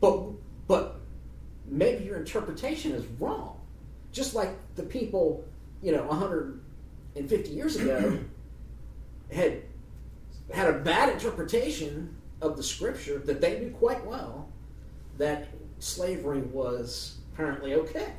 [0.00, 0.30] but
[0.66, 1.00] but
[1.66, 3.58] maybe your interpretation is wrong,
[4.12, 5.44] just like the people,
[5.82, 8.18] you know, 150 years ago
[9.32, 9.62] had
[10.52, 14.48] had a bad interpretation of the scripture that they knew quite well
[15.18, 18.12] that slavery was apparently okay.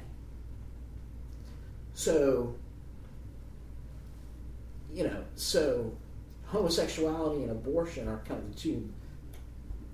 [1.94, 2.56] So,
[4.94, 5.92] you know, so
[6.46, 8.90] homosexuality and abortion are kind of the two,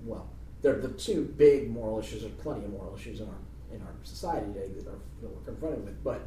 [0.04, 0.28] well,
[0.62, 2.22] they're the two big moral issues.
[2.22, 3.34] There's plenty of moral issues in our
[3.74, 6.20] in our society today that, are, that we're confronted with, but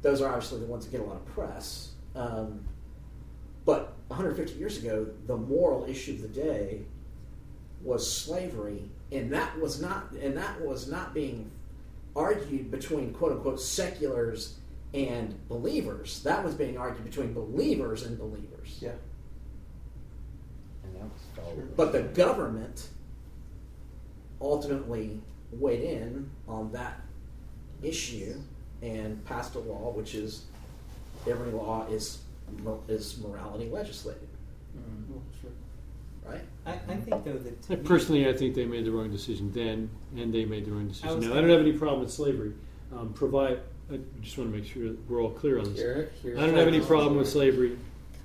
[0.00, 1.90] those are obviously the ones that get a lot of press.
[2.16, 2.64] Um,
[3.66, 6.80] but 150 years ago, the moral issue of the day
[7.82, 11.50] was slavery, and that was not and that was not being
[12.14, 14.58] argued between quote unquote seculars
[14.94, 16.22] and believers.
[16.22, 18.78] That was being argued between believers and believers.
[18.80, 18.92] Yeah.
[20.84, 21.10] And
[21.76, 22.88] But the government
[24.40, 25.20] ultimately
[25.52, 27.00] weighed in on that
[27.82, 28.40] issue
[28.82, 30.44] and passed a law, which is
[31.28, 32.22] every law is
[32.88, 34.28] is morality legislated,
[34.76, 35.18] mm-hmm.
[36.24, 36.40] Right?
[36.66, 39.50] I, I think though that to me- Personally, I think they made the wrong decision
[39.52, 41.32] then, and they made the wrong decision was now.
[41.32, 42.52] I don't have any problem with slavery.
[42.92, 43.60] Um, provide.
[43.90, 45.78] I just want to make sure that we're all clear on this.
[45.78, 47.76] Here, here's I don't have any problem with slavery,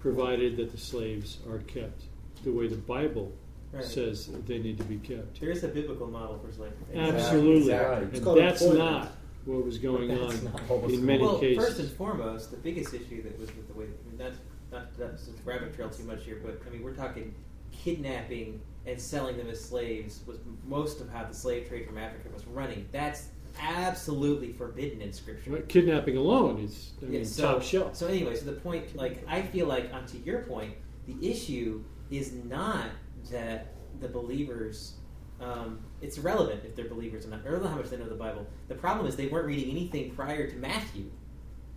[0.02, 2.04] provided that the slaves are kept
[2.44, 3.32] the way the Bible
[3.74, 3.84] Right.
[3.84, 5.42] says they need to be kept.
[5.42, 6.78] there is a biblical model for slavery.
[6.96, 8.16] Absolutely, Exactly.
[8.18, 8.90] and called that's employment.
[8.92, 9.12] not
[9.44, 11.66] what was going That's on not what was in going many well, cases.
[11.66, 14.32] first and foremost, the biggest issue that was with the way, I mean, not
[14.72, 17.36] not not to rabbit trail too much here, but I mean, we're talking
[17.84, 22.30] kidnapping and selling them as slaves was most of how the slave trade from Africa
[22.34, 22.88] was running.
[22.92, 23.28] That's
[23.60, 25.52] absolutely forbidden in Scripture.
[25.52, 27.96] Right, Kidnapping alone is I mean, Yeah, so, top shelf.
[27.96, 30.74] So anyway, so the point, like, I feel like, on to your point,
[31.06, 32.88] the issue is not
[33.32, 34.94] that the believers.
[35.40, 37.42] Um, it's irrelevant if they're believers or not.
[37.46, 38.48] I don't know how much they know the Bible.
[38.70, 41.12] The problem is they weren't reading anything prior to Matthew,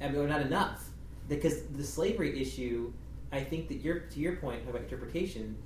[0.00, 0.88] I mean, or not enough.
[1.28, 2.92] Because the slavery issue,
[3.32, 5.56] I think that your to your point about interpretation,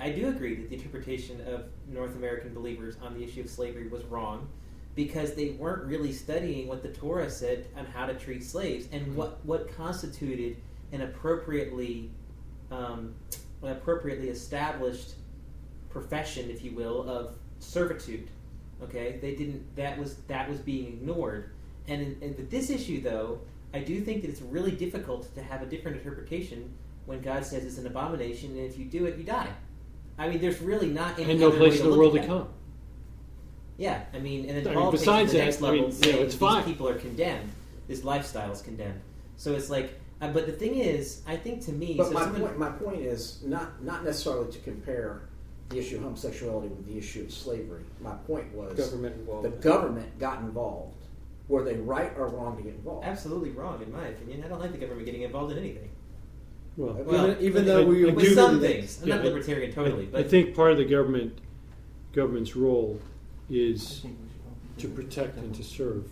[0.00, 3.88] I do agree that the interpretation of North American believers on the issue of slavery
[3.88, 4.48] was wrong
[4.94, 9.14] because they weren't really studying what the Torah said on how to treat slaves and
[9.16, 10.56] what, what constituted
[10.92, 12.10] an appropriately
[12.70, 13.14] um,
[13.62, 15.14] an appropriately established
[15.90, 18.28] profession, if you will, of servitude.
[18.82, 19.74] Okay, they didn't.
[19.76, 21.50] That was that was being ignored.
[21.88, 23.40] And in, and with this issue, though,
[23.72, 26.72] I do think that it's really difficult to have a different interpretation
[27.06, 29.50] when God says it's an abomination, and if you do it, you die.
[30.18, 32.48] I mean, there's really not any and no other place in the world to come.
[33.76, 35.58] Yeah, I mean, and then I mean, Paul takes it to besides the that, next
[35.58, 36.64] I level, mean, you know, it's these fine.
[36.64, 37.50] people are condemned.
[37.88, 39.00] This lifestyle is condemned.
[39.36, 42.20] So it's like, uh, but the thing is, I think to me, But so my
[42.22, 45.22] someone- point, my point is not not necessarily to compare
[45.70, 47.82] the issue of homosexuality with the issue of slavery.
[48.00, 49.44] My point was Government involved.
[49.44, 50.94] the government got involved.
[51.48, 53.04] Were they right or wrong to get involved?
[53.06, 54.44] absolutely wrong in my opinion.
[54.44, 55.88] I don't like the government getting involved in anything.
[56.76, 59.24] Well, Well, even, even with- though we I with do some things, I'm yeah, not
[59.26, 61.38] libertarian totally, I, but I think part of the government
[62.12, 63.00] government's role
[63.50, 64.04] is
[64.78, 66.04] to protect and to serve,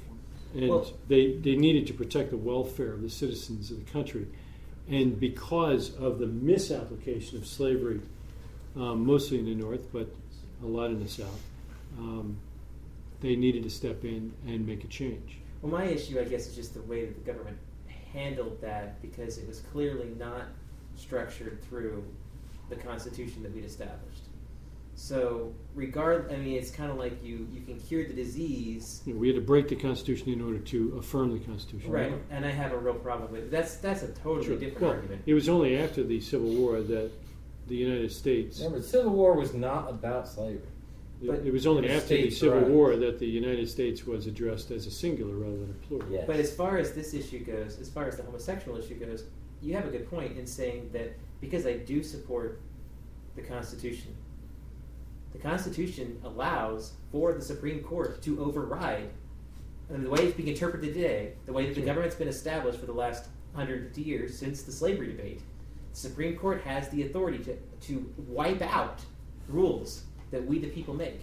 [0.55, 4.27] and Well- they they needed to protect the welfare of the citizens of the country,
[4.89, 8.01] and because of the misapplication of slavery,
[8.77, 10.09] um, mostly in the north, but
[10.63, 11.43] a lot in the south,
[11.99, 12.37] um,
[13.21, 15.39] they needed to step in and make a change.
[15.61, 17.57] Well, my issue, I guess, is just the way that the government
[18.13, 20.47] handled that because it was clearly not
[20.97, 22.05] structured through
[22.69, 24.23] the Constitution that we'd established.
[24.95, 29.15] So, regard, I mean, it's kind of like you you can cure the disease, You
[29.15, 31.91] know, we had to break the Constitution in order to affirm the Constitution.
[31.91, 32.13] right?
[32.31, 33.51] And I have a real problem with it.
[33.51, 34.57] That's that's a totally Sure.
[34.59, 35.23] different Well, argument.
[35.25, 37.11] it was only after the Civil War that
[37.69, 38.59] the United States.
[38.59, 40.61] Remember, the Civil War was not about slavery.
[41.27, 42.71] But- it was only It after the states' Civil rights.
[42.71, 46.11] War that the United States was addressed as a singular rather than a plural.
[46.11, 46.25] Yes.
[46.27, 49.25] But as far as this issue goes, as far as the homosexual issue goes,
[49.61, 52.61] you have a good point in saying that because I do support
[53.37, 54.15] the Constitution,
[55.33, 59.11] the Constitution allows for the Supreme Court to override,
[59.89, 62.87] and the way it's being interpreted today, the way that the government's been established for
[62.87, 65.41] the last 150 years since the slavery debate,
[65.93, 67.57] the Supreme Court has the authority to,
[67.87, 69.01] to wipe out
[69.49, 71.21] rules that we the people make.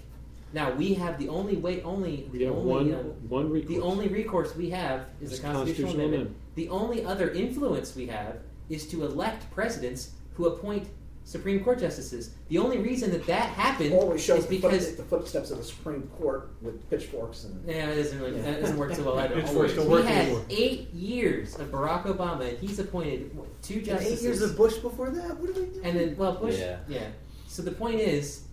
[0.54, 2.98] Now we have the only way, only the only one uh,
[3.28, 3.70] one recourse.
[3.76, 6.22] the only recourse we have is It's a constitutional constitutional amendment.
[6.22, 6.56] amendment.
[6.56, 8.38] The only other influence we have
[8.70, 10.88] is to elect presidents who appoint
[11.24, 12.32] Supreme Court justices.
[12.48, 15.60] The only reason that that happened Always shows is the, because foot, the footsteps of
[15.60, 19.20] the Supreme Court with pitchforks and yeah, it doesn't really, that doesn't work so well
[19.20, 19.36] either.
[19.40, 20.46] Pitchforks don't we work had anymore.
[20.50, 24.20] eight years of Barack Obama, and he's appointed what, two And justices.
[24.20, 25.38] eight years of Bush before that.
[25.38, 25.82] What are we doing?
[25.86, 26.78] And then, well, Bush, Yeah.
[26.88, 27.08] yeah.
[27.48, 28.46] So the point is,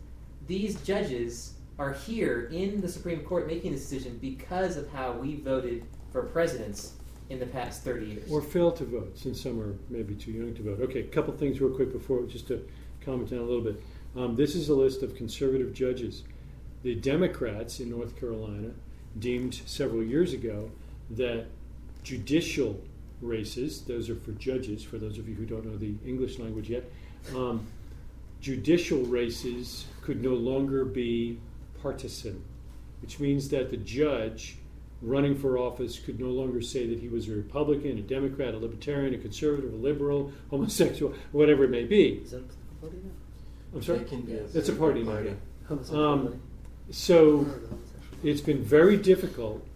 [0.47, 5.37] these judges are here in the Supreme Court making this decision because of how we
[5.37, 6.95] voted for presidents
[7.29, 8.31] in the past 30 years.
[8.31, 10.81] or failed to vote, since some are maybe too young to vote.
[10.81, 12.67] Okay, a couple things real quick before, just to
[13.01, 13.83] comment on a little bit.
[14.17, 16.23] Um, this is a list of conservative judges.
[16.83, 18.71] The Democrats in North Carolina
[19.19, 20.71] deemed several years ago
[21.11, 21.47] that
[22.05, 22.81] judicial
[23.21, 26.71] races, those are for judges, for those of you who don't know the English language
[26.71, 26.85] yet,
[27.35, 27.67] um,
[28.41, 31.39] judicial races could no longer be
[31.83, 32.43] partisan,
[33.03, 34.57] which means that the judge
[35.03, 38.59] running for office could no longer say that he was a Republican, a Democrat, a
[38.59, 42.05] Libertarian, a conservative, a liberal, homosexual, whatever it may be.
[42.25, 43.11] Is that a party now?
[43.75, 43.99] I'm sorry?
[43.99, 45.19] They can be a It's a party now.
[45.19, 45.33] yeah.
[45.91, 46.41] Um.
[46.91, 47.77] So Or the homosexual.
[48.23, 49.67] it's been very difficult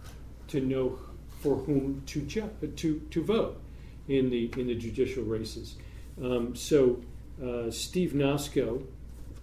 [0.47, 0.97] to know
[1.41, 3.59] for whom to ju- to to vote
[4.07, 5.75] in the in the judicial races.
[6.23, 7.01] Um, so
[7.45, 8.83] uh, Steve Nosko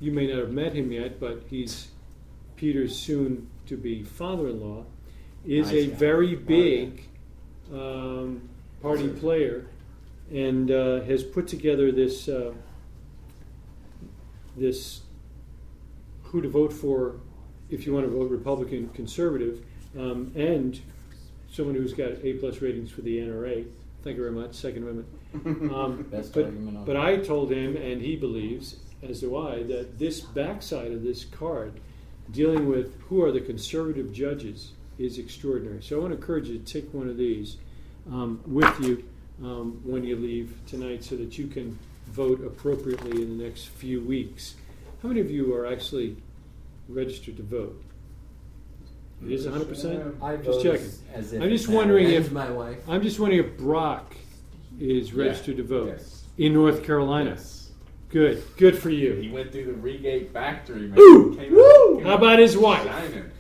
[0.01, 1.88] you may not have met him yet, but he's
[2.57, 4.84] Peter's soon to be father in law,
[5.46, 5.94] is Nice a guy.
[5.94, 7.09] very Oh, big
[7.72, 8.49] um,
[8.82, 9.66] party player
[10.32, 12.53] and uh, has put together this uh,
[14.57, 15.01] this
[16.24, 17.16] who to vote for
[17.70, 19.64] if you want to vote Republican conservative
[19.99, 20.80] um, and
[21.51, 23.66] someone who's got A plus ratings for the NRA.
[24.03, 24.55] Thank you very much.
[24.55, 25.09] Second Amendment.
[25.74, 29.62] Um, Best but, argument on but I told him, and he believes, as do I,
[29.64, 31.80] that this backside of this card,
[32.30, 35.80] dealing with who are the conservative judges, is extraordinary.
[35.82, 37.57] So I want to encourage you to take one of these
[38.11, 39.05] um, with you
[39.42, 41.78] um, when you leave tonight so that you can
[42.09, 44.55] vote appropriately in the next few weeks.
[45.03, 46.16] How many of you are actually
[46.88, 47.80] registered to vote?
[49.24, 50.20] It is 100%?
[50.22, 50.86] I Just vote checking.
[50.86, 52.78] as- as if I'm just wondering if my wife.
[52.88, 54.16] I'm just wondering if Brock
[54.80, 55.22] is Yeah.
[55.24, 56.24] registered to vote Yes.
[56.38, 57.30] in North Carolina.
[57.30, 57.68] Yes.
[58.11, 59.14] Good, good for you.
[59.14, 60.98] He went through the Regate factory, man.
[60.98, 61.36] Ooh!
[61.36, 61.96] Came Woo!
[61.98, 62.84] came How about his wife?
[62.86, 63.30] shining.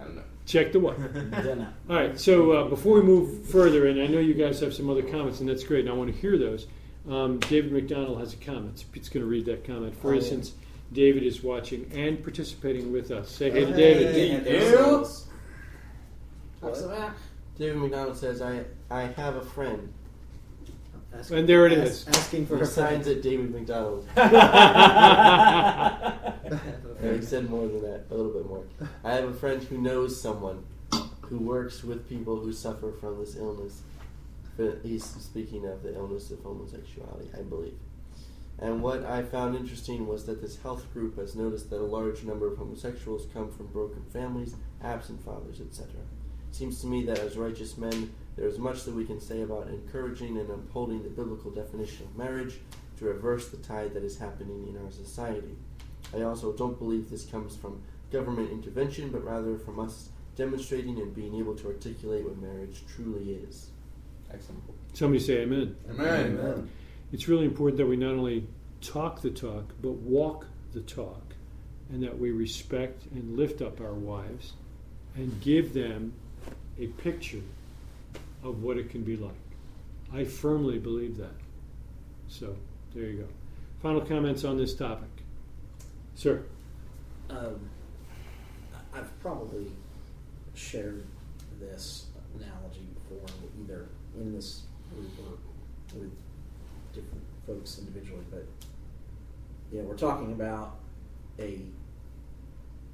[0.00, 0.22] I don't know.
[0.46, 0.96] Check the wife.
[1.88, 2.18] All right.
[2.18, 5.38] So uh, before we move further, and I know you guys have some other comments,
[5.40, 6.66] and that's great, and I want to hear those.
[7.08, 8.84] Um, David McDonald has a comment.
[8.90, 10.38] Pete's going to read that comment for Oh, us yeah.
[10.92, 13.30] David is watching and participating with us.
[13.30, 13.76] Say hey to Hey.
[13.76, 14.14] David.
[14.14, 14.84] They had their Yeah.
[14.84, 15.26] souls.
[16.60, 17.14] What's the matter?
[17.58, 19.92] David McDonald says, I, I have a friend
[21.18, 22.08] Ask- And there it ask- is.
[22.08, 24.06] Asking for who signs at David McDonald.
[26.98, 28.64] And he said more than that, a little bit more.
[29.04, 30.64] I have a friend who knows someone
[31.20, 33.82] who works with people who suffer from this illness.
[34.56, 37.74] But He's speaking of the illness of homosexuality, I believe.
[38.58, 42.24] And what I found interesting was that this health group has noticed that a large
[42.24, 45.88] number of homosexuals come from broken families, absent fathers, etc.
[46.52, 49.68] Seems to me that as righteous men, there is much that we can say about
[49.68, 52.58] encouraging and upholding the biblical definition of marriage
[52.98, 55.56] to reverse the tide that is happening in our society.
[56.14, 57.82] I also don't believe this comes from
[58.12, 63.32] government intervention, but rather from us demonstrating and being able to articulate what marriage truly
[63.32, 63.70] is.
[64.32, 64.62] Excellent.
[64.92, 65.76] Somebody say amen.
[65.90, 66.38] Amen.
[66.38, 66.70] Amen.
[67.12, 68.46] It's really important that we not only
[68.80, 71.22] talk the talk, but walk the talk,
[71.90, 74.52] and that we respect and lift up our wives
[75.14, 76.12] and give them
[76.78, 77.42] a picture
[78.48, 79.32] of what it can be like.
[80.12, 81.34] I firmly believe that.
[82.28, 82.56] So,
[82.94, 83.28] there you go.
[83.82, 85.08] Final comments on this topic.
[86.14, 86.44] Sir.
[87.28, 87.68] Um,
[88.94, 89.66] I've probably
[90.54, 91.04] shared
[91.60, 93.26] this analogy before,
[93.60, 93.88] either
[94.18, 94.62] in this
[94.94, 96.10] group or with
[96.94, 98.24] different folks individually.
[98.30, 98.46] But
[99.72, 100.76] you know, we're talking about
[101.38, 101.60] a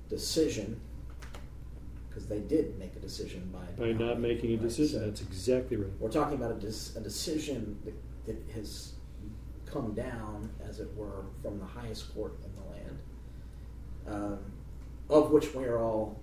[0.08, 0.80] decision
[2.12, 4.62] because they did make a decision by By not making a right?
[4.62, 5.00] decision.
[5.00, 5.90] So- That's exactly right.
[5.98, 7.94] we're talking about a, dis- a decision that,
[8.26, 8.92] that has
[9.66, 12.98] come down, as it were, from the highest court in the land,
[14.06, 14.38] um,
[15.08, 16.20] of which we are all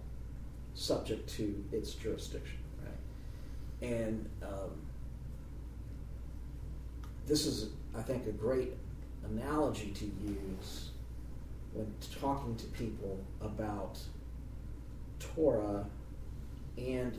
[0.75, 3.89] subject to its jurisdiction, right?
[3.89, 4.69] And um,
[7.25, 8.73] this is, I think, a great
[9.25, 10.89] analogy to use
[11.73, 13.97] when talking to people about
[15.19, 15.85] Torah
[16.77, 17.17] and,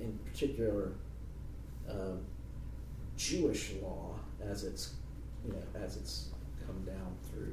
[0.00, 0.92] in particular,
[1.88, 2.20] um,
[3.16, 4.94] Jewish law as it's
[5.46, 6.28] you know as it's
[6.66, 7.52] come down through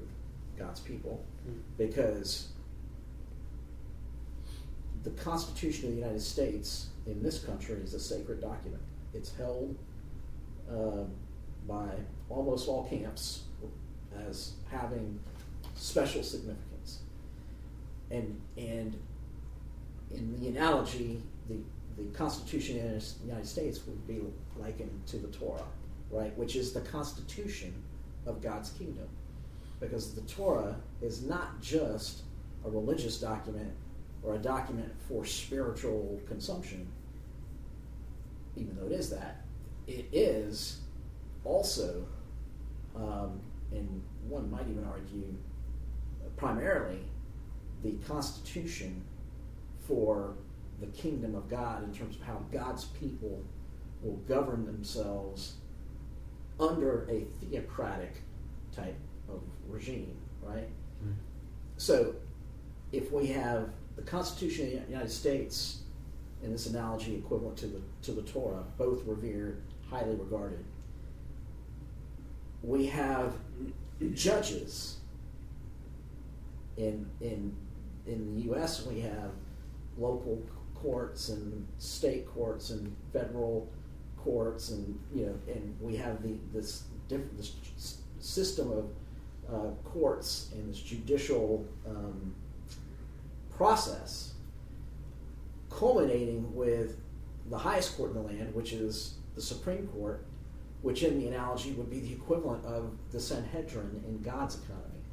[0.57, 1.23] God's people,
[1.77, 2.47] because
[5.03, 8.81] the Constitution of the United States in this country is a sacred document.
[9.13, 9.75] It's held
[10.69, 11.11] um,
[11.67, 11.89] by
[12.29, 13.43] almost all camps
[14.27, 15.19] as having
[15.75, 16.99] special significance,
[18.09, 18.97] and and
[20.15, 21.57] in the analogy, the
[21.97, 24.21] the Constitution of the United States would be
[24.57, 25.65] likened to the Torah,
[26.09, 26.35] right?
[26.37, 27.73] Which is the constitution
[28.25, 29.07] of God's kingdom.
[29.79, 32.21] Because the Torah is not just
[32.65, 33.71] a religious document
[34.23, 36.87] or a document for spiritual consumption,
[38.55, 39.43] even though it is that.
[39.87, 40.81] It is
[41.43, 42.05] also,
[42.95, 43.41] um,
[43.71, 45.35] and one might even argue,
[46.37, 46.99] primarily
[47.83, 49.03] the constitution
[49.91, 50.35] for
[50.79, 53.43] the kingdom of God in terms of how God's people
[54.01, 55.55] will govern themselves
[56.61, 58.21] under a theocratic
[58.73, 58.95] type
[59.27, 60.69] of regime, right?
[61.03, 61.11] Mm-hmm.
[61.75, 62.15] So,
[62.93, 65.79] if we have the Constitution of the United States,
[66.41, 70.63] in this analogy equivalent to the to the Torah, both revered, highly regarded,
[72.63, 73.33] we have
[74.13, 74.97] judges.
[76.77, 77.53] In in
[78.07, 79.31] in the U.S., we have
[80.01, 80.41] local
[80.75, 83.69] courts and state courts and federal
[84.17, 87.53] courts and you know and we have the this different this
[88.19, 88.89] system of
[89.53, 92.33] uh, courts and this judicial um,
[93.61, 94.33] process,
[95.69, 96.97] culminating with
[97.49, 100.25] the highest court in the land, which is the Supreme Court,
[100.81, 105.03] which in the analogy would be the equivalent of the Sanhedrin in God's economy.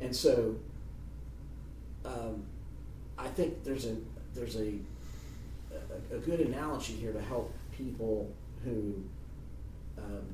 [0.00, 0.56] And so,
[2.04, 2.44] um,
[3.22, 3.96] I think there's a
[4.34, 4.74] there's a,
[6.10, 8.32] a a good analogy here to help people
[8.64, 9.02] who
[9.96, 10.24] um,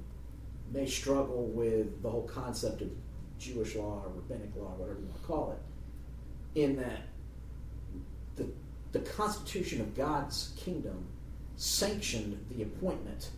[0.73, 2.91] may struggle with the whole concept of
[3.39, 7.03] Jewish law or rabbinic law, whatever you want to call it, in that
[8.37, 8.49] the
[8.93, 11.07] the Constitution of God's kingdom
[11.57, 13.31] sanctioned the appointment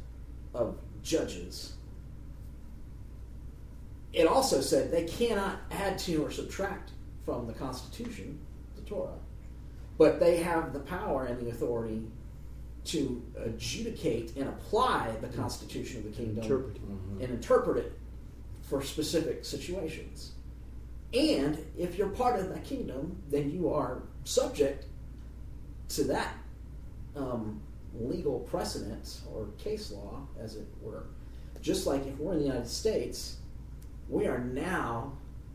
[0.55, 1.75] of judges.
[4.13, 6.91] It also said they cannot add to or subtract
[7.25, 8.41] from the Constitution,
[8.75, 9.19] the Torah,
[10.01, 12.01] but they have the power and the authority
[12.87, 16.77] to adjudicate and apply the Constitution of the kingdom Interpret.
[17.21, 17.93] and interpret it
[18.63, 20.33] for specific situations.
[21.13, 24.87] And if you're part of that kingdom, then you are subject
[25.91, 26.33] to that
[27.15, 27.61] um,
[27.95, 31.09] legal precedent or case law, as it were.
[31.61, 33.37] Just like if we're in the United States,
[34.09, 35.13] we are now,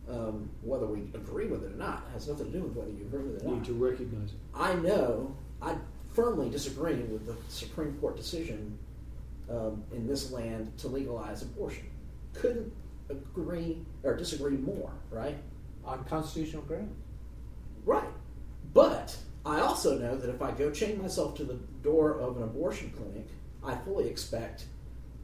[0.09, 3.01] um, whether we agree with it or not, has nothing to do with whether you
[3.05, 3.65] agree with it or Need not.
[3.65, 4.37] to recognize it.
[4.53, 5.75] I know, I
[6.13, 8.77] firmly disagree with the Supreme Court decision
[9.49, 11.85] um, in this land to legalize abortion.
[12.33, 12.71] Couldn't
[13.09, 15.37] agree or disagree more, right?
[15.85, 16.93] On constitutional grounds.
[17.85, 18.09] Right.
[18.73, 22.43] But I also know that if I go chain myself to the door of an
[22.43, 23.27] abortion clinic,
[23.63, 24.65] I fully expect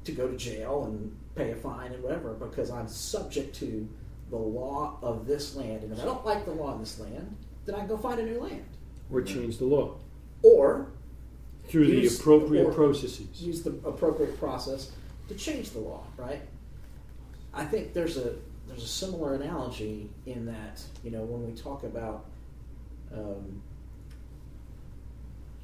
[0.03, 3.87] to go to jail and pay a fine and whatever because I'm subject to
[4.31, 5.83] the law of this land.
[5.83, 8.19] And if I don't like the law of this land, then I can go find
[8.19, 8.65] a new land.
[9.11, 9.97] Or change the law
[10.41, 10.87] Or
[11.67, 13.41] through the appropriate processes.
[13.41, 14.91] use the appropriate process
[15.27, 16.41] to change the law, right?
[17.53, 18.35] I think there's a
[18.67, 22.25] there's a similar analogy in that you know when we talk about
[23.13, 23.61] um,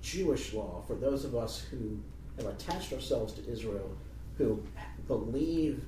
[0.01, 1.97] Jewish law for those of us who
[2.38, 3.89] have attached ourselves to Israel,
[4.38, 4.61] who
[5.07, 5.86] believe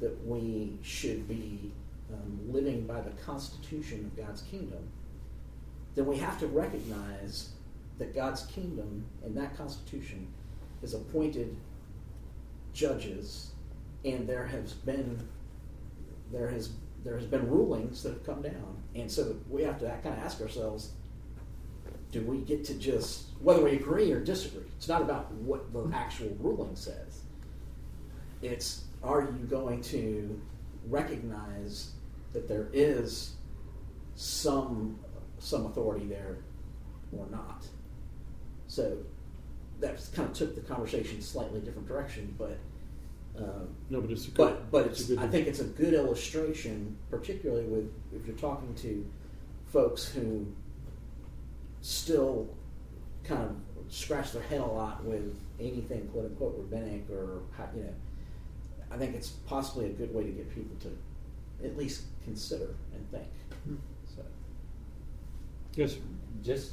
[0.00, 1.72] that we should be
[2.12, 4.88] um, living by the Constitution of God's kingdom,
[5.94, 7.50] then we have to recognize
[7.98, 10.26] that God's kingdom and that Constitution
[10.80, 11.56] has appointed
[12.72, 13.52] judges,
[14.04, 15.28] and there has been
[16.32, 16.70] there has
[17.04, 20.24] there has been rulings that have come down, and so we have to kind of
[20.24, 20.92] ask ourselves:
[22.10, 24.64] Do we get to just whether we agree or disagree?
[24.76, 27.22] It's not about what the actual ruling says.
[28.40, 30.40] It's are you going to
[30.88, 31.92] recognize
[32.32, 33.34] that there is
[34.14, 34.98] some
[35.38, 36.38] some authority there
[37.16, 37.66] or not?
[38.68, 38.98] So
[39.80, 42.58] that kind of took the conversation slightly different direction, but
[43.36, 44.36] um, No, but it's a good.
[44.36, 48.74] but but it's it's, I think it's a good illustration, particularly with if you're talking
[48.76, 49.06] to
[49.66, 50.46] folks who
[51.80, 52.48] still
[53.24, 53.56] kind of
[53.92, 57.40] scratch their head a lot with anything quote unquote rabbinic or
[57.74, 57.94] you know.
[58.90, 60.90] I think it's possibly a good way to get people to
[61.64, 63.28] at least consider and think.
[63.64, 63.76] Hmm.
[64.14, 64.22] So
[65.74, 65.96] yes.
[66.42, 66.72] Just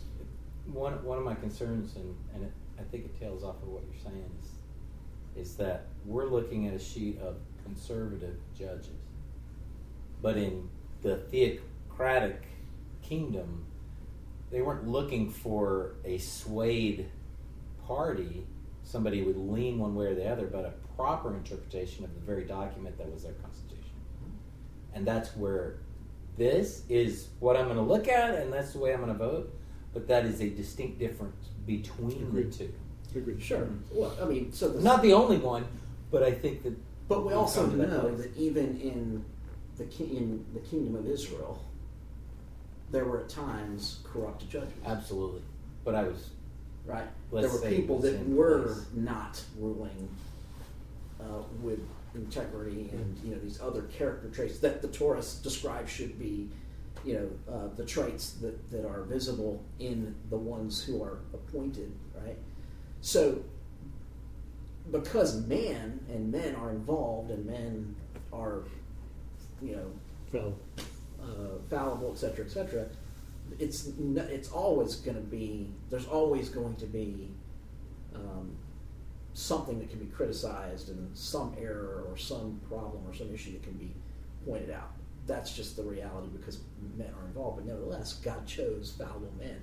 [0.66, 3.84] one one of my concerns, and, and it, I think it tails off of what
[3.84, 8.90] you're saying, is, is that we're looking at a sheet of conservative judges.
[10.22, 10.70] But in
[11.02, 12.44] the theocratic
[13.02, 13.66] kingdom,
[14.52, 17.10] they weren't looking for a swayed
[17.86, 18.45] party,
[18.84, 22.44] somebody would lean one way or the other, but a proper interpretation of the very
[22.44, 23.69] document that was their constitution.
[24.94, 25.76] And that's where
[26.38, 29.18] this is what I'm going to look at, and that's the way I'm going to
[29.18, 29.53] vote.
[29.94, 32.52] But that is a distinct difference between Agreed.
[32.53, 32.74] the two.
[33.16, 33.41] Agreed.
[33.41, 33.68] sure.
[33.91, 35.66] Well, I mean, so the Not the only one,
[36.11, 36.74] but I think that.
[37.07, 38.18] But we also that know place.
[38.22, 39.26] that even in
[39.78, 41.64] the ki- in the kingdom of Israel,
[42.91, 44.74] there were at times corrupt judges.
[44.86, 45.41] Absolutely.
[45.84, 46.30] But I was.
[46.86, 47.07] Right?
[47.32, 48.86] There were people that were place.
[48.94, 50.10] not ruling
[51.20, 51.24] uh,
[51.61, 51.80] with
[52.15, 56.49] integrity and you know these other character traits that the Torah describes should be,
[57.06, 61.91] you know, uh, the traits that, that are visible in the ones who are appointed.
[62.23, 62.38] Right?
[63.02, 63.44] So
[64.91, 67.95] because man and men are involved and men
[68.34, 68.64] are,
[69.61, 69.91] you know,
[70.31, 70.53] Well,
[71.22, 72.86] uh, fallible, etc cetera, et cetera,
[73.57, 73.88] it's
[74.30, 77.30] it's always going to be there's always going to be
[78.15, 78.56] um,
[79.34, 83.64] something that can be criticized and some error or some problem or some issue that
[83.64, 83.93] can be
[84.45, 84.91] pointed out.
[85.27, 86.60] That's just the reality because
[86.97, 87.57] men are involved.
[87.57, 89.60] But nevertheless, God chose fallible men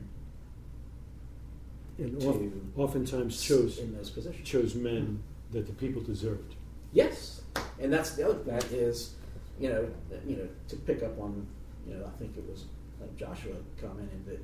[1.99, 4.47] and oftentimes chose in those positions.
[4.47, 5.23] chose men
[5.53, 6.55] that the people deserved.
[6.93, 7.43] Yes,
[7.81, 9.15] and that's the other That- is
[9.59, 9.89] you know,
[10.27, 11.47] you know, to pick up on,
[11.87, 12.67] you know, I think it was
[13.03, 14.41] uh, Joshua commented that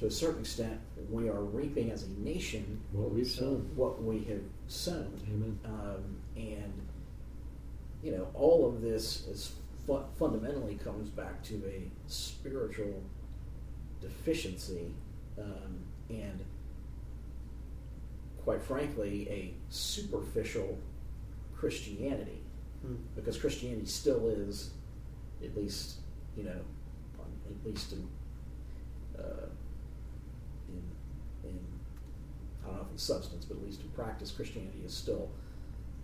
[0.00, 0.78] to a certain extent
[1.10, 3.70] we are reaping as a nation What we've sown.
[3.76, 5.20] what we have sown.
[5.28, 5.58] Amen.
[5.64, 6.72] Um, and
[8.02, 9.52] you know, all of this is
[9.86, 13.02] fu- fundamentally comes back to a spiritual
[14.00, 14.92] deficiency,
[15.38, 15.78] um,
[16.10, 16.40] and
[18.44, 20.76] quite frankly, a superficial
[21.56, 22.40] Christianity,
[22.82, 22.96] Hmm.
[23.16, 24.70] because Christianity still is,
[25.42, 25.96] at least
[26.36, 26.60] you know,
[27.18, 28.06] at least in,
[29.18, 29.46] uh,
[30.68, 31.58] in in
[32.64, 35.30] I don't know if in substance, but at least in practice, Christianity is still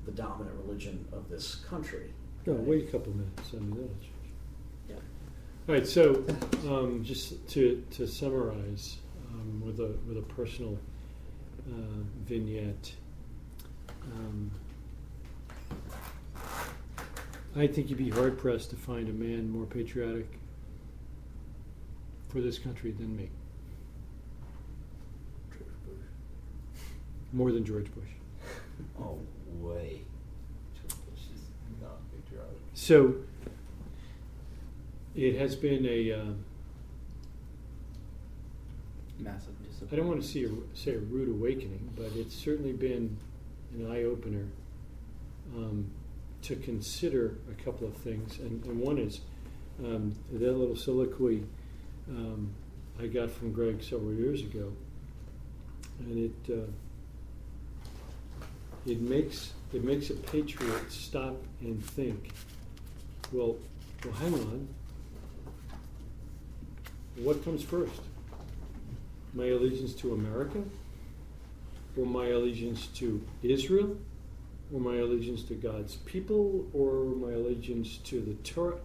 [0.05, 2.13] the dominant religion of this country.
[2.47, 3.51] No, wait a couple minutes.
[3.53, 4.33] I mean, that'll change.
[4.89, 4.95] Yeah.
[5.69, 5.87] All right.
[5.87, 6.25] So,
[6.69, 8.99] um, just to, to summarize
[9.31, 10.79] um, with a with a personal
[11.71, 12.93] uh, vignette,
[14.13, 14.51] um,
[17.57, 20.39] I think you'd be hard pressed to find a man more patriotic
[22.29, 23.29] for this country than me.
[27.33, 28.09] More than George Bush.
[28.99, 29.19] Oh,
[29.59, 30.01] way.
[31.15, 31.43] She's
[31.83, 32.57] not patriotic.
[32.73, 33.15] So
[35.15, 36.13] it has been a.
[36.13, 36.25] Uh,
[39.19, 39.91] Massive discipline.
[39.93, 43.19] I don't want to see a, say a rude awakening, but it's certainly been
[43.75, 44.47] an eye opener
[45.55, 45.91] um,
[46.43, 48.39] to consider a couple of things.
[48.39, 49.21] And, and one is
[49.85, 51.45] um, that little soliloquy
[52.09, 52.51] um,
[53.01, 54.73] I got from Greg several years ago,
[56.01, 56.67] and it uh,
[58.87, 62.33] it makes it makes a patriot stop and think.
[63.33, 63.57] Well,
[64.05, 64.69] well, hang on.
[67.17, 68.01] What comes first?
[69.35, 70.63] My allegiance to America,
[71.97, 73.97] or my allegiance to Israel,
[74.73, 78.79] or my allegiance to God's people, or my allegiance to the Torah?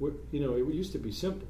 [0.00, 1.46] You know, it used to be simple.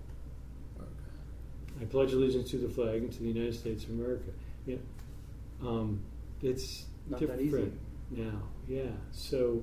[1.81, 4.31] I pledge allegiance to the flag and to the United States of America.
[4.67, 4.77] Yeah,
[5.63, 6.01] um,
[6.43, 7.73] it's Not that different easy.
[8.11, 8.43] Now.
[8.69, 9.63] Yeah, so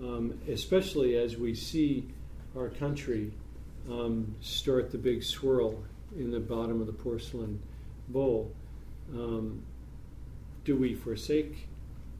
[0.00, 2.06] um, especially as we see
[2.56, 3.32] our country
[3.90, 5.82] um, start the big swirl
[6.16, 7.60] in the bottom of the porcelain
[8.08, 8.52] bowl,
[9.14, 9.62] um,
[10.64, 11.68] do we forsake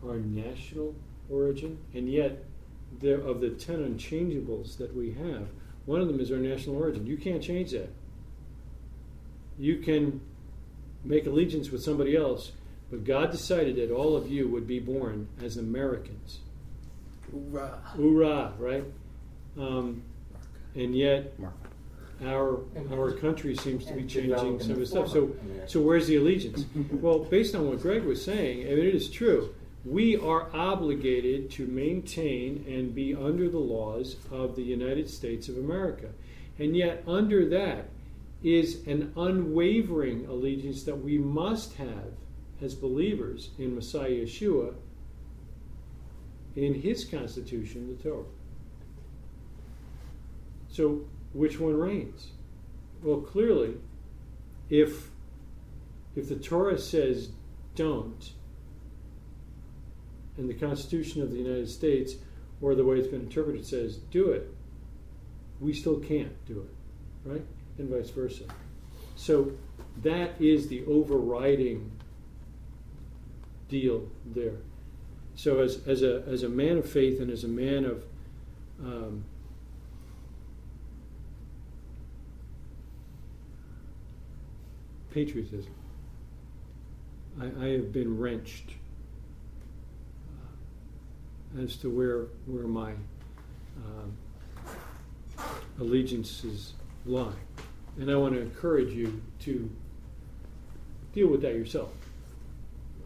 [0.04, 0.94] our national
[1.28, 1.78] origin?
[1.94, 2.44] And yet,
[3.00, 5.48] there, of the ten unchangeables that we have,
[5.84, 7.06] one of them is our national origin.
[7.06, 7.90] You can't change that.
[9.58, 10.20] You can
[11.04, 12.52] make allegiance with somebody else,
[12.90, 16.40] but God decided that all of you would be born as Americans.
[17.30, 17.78] Hoorah.
[17.96, 18.84] Hoorah, right?
[19.58, 20.02] Um,
[20.74, 21.54] and yet, Mark.
[22.24, 22.60] our
[22.92, 25.08] our country seems to be changing some of the the stuff.
[25.08, 25.34] So,
[25.66, 26.64] so where's the allegiance?
[26.92, 29.54] well, based on what Greg was saying, I mean, it is true.
[29.84, 35.56] We are obligated to maintain and be under the laws of the United States of
[35.56, 36.08] America,
[36.58, 37.88] and yet under that
[38.42, 42.12] is an unwavering allegiance that we must have
[42.60, 44.74] as believers in Messiah Yeshua
[46.56, 48.24] in his constitution, the Torah.
[50.68, 52.30] So, which one reigns?
[53.02, 53.76] Well, clearly,
[54.68, 55.10] if
[56.16, 57.30] if the Torah says
[57.76, 58.32] don't,
[60.36, 62.14] and the Constitution of the United States,
[62.60, 64.52] or the way it's been interpreted, says do it,
[65.60, 67.44] we still can't do it, right?
[67.78, 68.44] And vice versa.
[69.14, 69.52] So
[70.02, 71.90] that is the overriding
[73.68, 74.56] deal there.
[75.34, 78.02] So as, as a as a man of faith and as a man of
[78.80, 79.24] um,
[85.12, 85.72] patriotism,
[87.40, 88.72] I, I have been wrenched
[91.56, 92.94] uh, as to where where my
[93.86, 94.16] um,
[95.78, 96.72] allegiances
[97.06, 97.30] lie,
[97.96, 99.70] and I want to encourage you to
[101.12, 101.92] deal with that yourself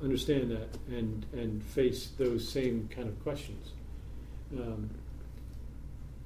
[0.03, 3.73] understand that and and face those same kind of questions.
[4.53, 4.91] Um,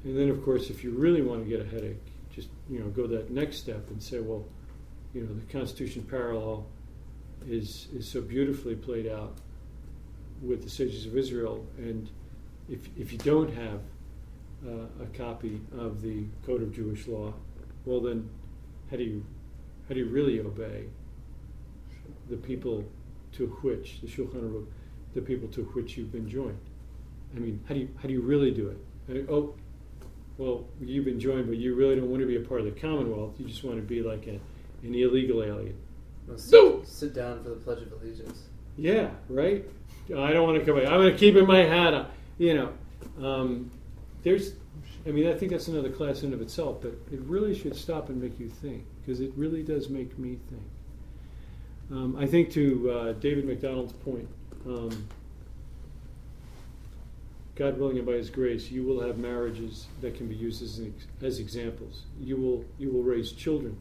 [0.04, 2.02] and then, of course, if you really want to get a headache,
[2.34, 4.44] just you know go that next step and say, well,
[5.12, 6.66] you know, the Constitution parallel
[7.48, 9.34] is is so beautifully played out
[10.42, 12.08] with the sages of Israel, and
[12.68, 13.80] if if you don't have
[14.66, 17.32] uh, a copy of the Code of Jewish Law,
[17.84, 18.28] well then,
[18.90, 19.24] how do you
[19.88, 20.84] how do you really obey
[22.28, 22.84] the people
[23.36, 24.66] to which the Shulchan Aruch,
[25.14, 26.58] the people to which you've been joined.
[27.34, 28.78] I mean, how do you how do you really do it?
[29.08, 29.54] I mean, oh,
[30.38, 32.80] well, you've been joined, but you really don't want to be a part of the
[32.80, 33.34] Commonwealth.
[33.38, 34.38] You just want to be like a,
[34.86, 35.76] an illegal alien.
[36.26, 36.82] Well, sit, No!
[36.84, 38.44] sit down for the Pledge of Allegiance.
[38.76, 39.64] Yeah, right.
[40.06, 40.86] I don't want to come back.
[40.86, 41.94] I'm going to keep in my hat.
[41.94, 42.06] on.
[42.38, 43.70] You know, um,
[44.22, 44.52] there's
[45.06, 48.08] I mean, I think that's another class in of itself, but it really should stop
[48.08, 50.62] and make you think, because it really does make me think.
[51.90, 54.28] Um, I think to uh, David McDonald's point,
[54.66, 55.06] um,
[57.54, 60.80] God willing and by His grace, you will have marriages that can be used as,
[60.80, 62.02] ex- as examples.
[62.20, 63.76] You will, you will raise children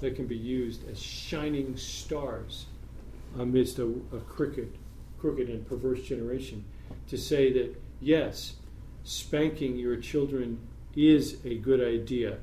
[0.00, 2.66] that can be used as shining stars
[3.38, 4.76] amidst a, a crooked,
[5.18, 6.64] crooked and perverse generation.
[7.08, 8.54] To say that yes,
[9.04, 10.58] spanking your children
[10.96, 12.38] is a good idea.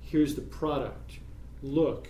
[0.00, 1.18] Here's the product.
[1.62, 2.08] Look,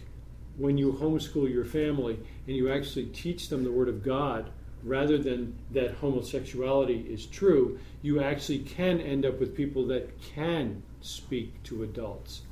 [0.57, 4.51] when you homeschool your family and you actually teach them the Word of God
[4.83, 10.83] rather than that homosexuality is true, you actually can end up with people that can
[11.01, 12.43] speak to adults.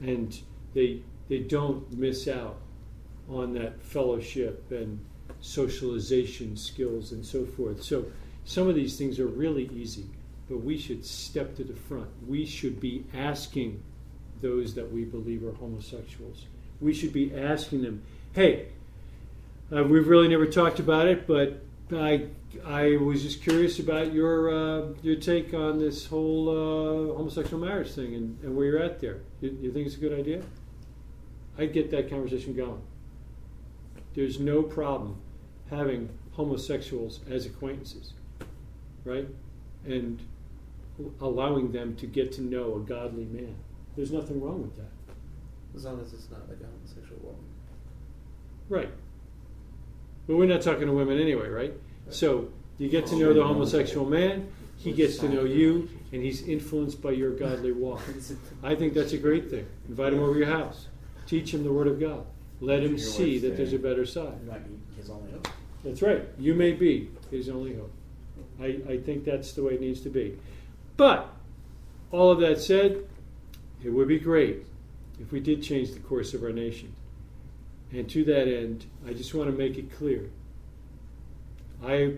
[0.00, 0.38] And
[0.74, 2.58] they, they don't miss out
[3.28, 5.04] on that fellowship and
[5.40, 7.82] socialization skills and so forth.
[7.82, 8.06] So
[8.44, 10.06] some of these things are really easy,
[10.48, 12.08] but we should step to the front.
[12.26, 13.82] We should be asking
[14.40, 16.46] those that we believe are homosexuals.
[16.80, 18.02] We should be asking them,
[18.32, 18.68] hey,
[19.74, 21.62] uh, we've really never talked about it, but
[21.92, 22.26] I,
[22.64, 27.92] I was just curious about your, uh, your take on this whole uh, homosexual marriage
[27.92, 29.20] thing and, and where you're at there.
[29.40, 30.42] You, you think it's a good idea?
[31.58, 32.80] I'd get that conversation going.
[34.14, 35.20] There's no problem
[35.70, 38.12] having homosexuals as acquaintances,
[39.04, 39.26] right?
[39.84, 40.20] And
[41.20, 43.54] allowing them to get to know a godly man.
[43.96, 44.90] There's nothing wrong with that.
[45.76, 47.44] As long as it's not like a homosexual woman.
[48.68, 48.90] Right.
[50.28, 51.72] But we're not talking to women anyway, right?
[52.10, 56.46] So you get to know the homosexual man, he gets to know you, and he's
[56.46, 58.02] influenced by your godly walk.
[58.62, 59.66] I think that's a great thing.
[59.88, 60.86] Invite him over your house.
[61.26, 62.24] Teach him the Word of God.
[62.60, 64.34] Let him see that there's a better side.
[64.34, 65.48] It might be his only hope.
[65.84, 66.24] That's right.
[66.38, 67.92] You may be his only hope.
[68.60, 70.36] I, I think that's the way it needs to be.
[70.96, 71.32] But,
[72.10, 73.04] all of that said,
[73.82, 74.66] it would be great
[75.20, 76.92] if we did change the course of our nation.
[77.92, 80.30] And to that end, I just want to make it clear.
[81.84, 82.14] I,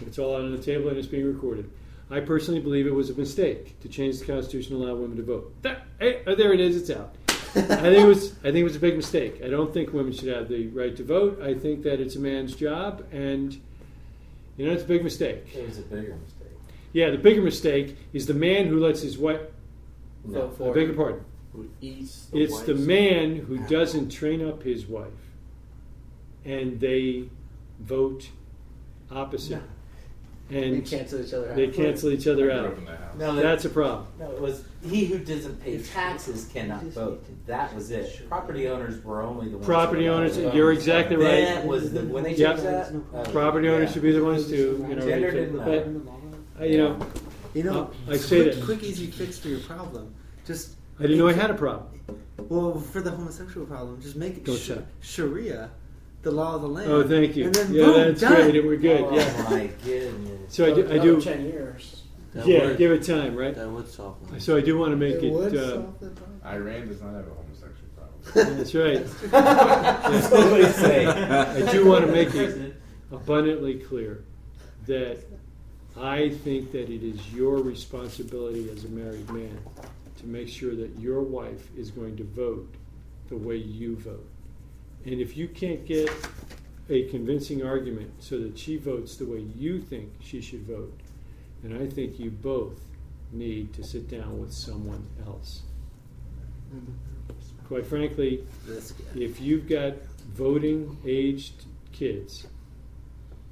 [0.00, 1.70] it's all on the table and it's being recorded.
[2.10, 5.22] I personally believe it was a mistake to change the Constitution to allow women to
[5.22, 5.54] vote.
[5.62, 7.14] That, hey, oh, there it is, it's out.
[7.54, 8.32] I think it was.
[8.38, 9.42] I think it was a big mistake.
[9.44, 11.42] I don't think women should have the right to vote.
[11.42, 13.52] I think that it's a man's job, and
[14.56, 15.54] you know it's a big mistake.
[15.54, 16.58] It was a bigger mistake.
[16.94, 19.40] Yeah, the bigger mistake is the man who lets his wife.
[20.24, 20.50] No.
[20.64, 21.24] I beg your pardon.
[21.52, 23.68] Who eats the It's the man who apple.
[23.68, 25.08] doesn't train up his wife,
[26.44, 27.28] and they
[27.80, 28.30] vote
[29.10, 29.60] opposite,
[30.48, 31.56] They and cancel each other out.
[31.56, 32.64] they cancel each other out.
[32.66, 33.18] up that.
[33.18, 34.06] No, That's a problem.
[34.18, 37.22] No, it was he who doesn't pay taxes cannot vote.
[37.46, 38.26] That was it.
[38.28, 39.66] Property owners were only the ones.
[39.66, 40.78] Property owners, allowed you're vote.
[40.78, 41.66] exactly That right.
[41.66, 42.56] was the when they Yep.
[42.60, 42.94] that.
[43.14, 43.92] uh, Property owners yeah.
[43.92, 44.56] should be the ones to,
[44.88, 46.00] you know, Gender rate But, matter.
[46.60, 46.98] uh, you know,
[47.54, 50.14] You know, Uh, I say quick, that- quick, easy fix for your problem.
[50.46, 51.88] Just I didn't know I had a problem.
[52.48, 54.82] well, for the homosexual problem, just make it Don't sh- say.
[55.00, 55.70] Sharia,
[56.22, 56.90] the law of the land.
[56.90, 57.46] Oh, thank you.
[57.46, 58.34] And then Yeah, boom, that's done.
[58.34, 58.56] great.
[58.56, 59.00] and We're good.
[59.02, 59.46] Oh Yeah.
[59.50, 60.54] my goodness.
[60.54, 60.82] So I do.
[60.82, 62.02] I Another do ten years.
[62.34, 63.54] That yeah, would, give it time, right?
[63.54, 64.40] that would solve it.
[64.40, 65.32] So I do want to make it it.
[65.32, 66.40] would uh, solve the problem.
[66.46, 68.56] Iran does not have a homosexual problem.
[68.56, 69.04] that's right.
[69.30, 71.06] That's what they say.
[71.06, 72.74] I do want to make it
[73.10, 74.24] abundantly clear
[74.86, 75.18] that
[75.94, 79.58] I think that it is your responsibility as a married man
[80.22, 82.74] to make sure that your wife is going to vote
[83.28, 84.26] the way you vote.
[85.04, 86.10] And if you can't get
[86.88, 90.98] a convincing argument so that she votes the way you think she should vote,
[91.62, 92.80] then I think you both
[93.32, 95.62] need to sit down with someone else.
[97.66, 98.44] Quite frankly,
[99.14, 99.94] if you've got
[100.34, 102.46] voting aged kids,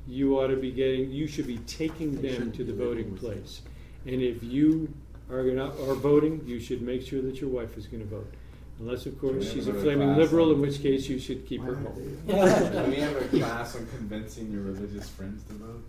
[0.07, 3.63] you ought to be getting, you should be taking them to the voting place.
[4.07, 4.93] And if you
[5.31, 8.33] are gonna, are voting, you should make sure that your wife is gonna vote.
[8.81, 11.75] Unless, of course, she's a a flaming liberal, in which case you should keep her
[11.75, 12.19] home.
[12.29, 15.83] Can we have a class on convincing your religious friends to vote?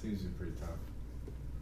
[0.00, 0.70] Seems to be pretty tough.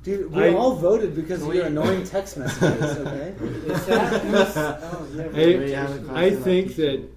[0.03, 2.99] Dude, we I- all voted because Can of your annoying text messages.
[3.07, 3.35] Okay.
[3.73, 5.23] Is that- is- oh, yeah.
[5.25, 7.09] I- We have a class I think that-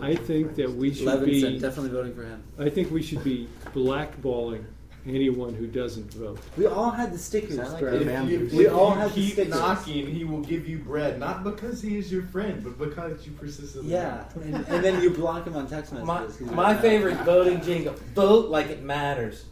[0.00, 2.42] I think that we should Levinson be, definitely voting for him.
[2.58, 4.64] I think we should be blackballing
[5.06, 6.38] anyone who doesn't vote.
[6.56, 7.94] We all had the stickers, like bro.
[7.94, 9.54] If you, who's- We all you have the keep stickers.
[9.54, 13.32] knocking, he will give you bread, not because he is your friend, but because you
[13.32, 13.92] persistently.
[13.92, 16.38] Yeah, and, and then you block him on text messages.
[16.38, 19.44] He's my favorite voting jingle: "Vote like it matters."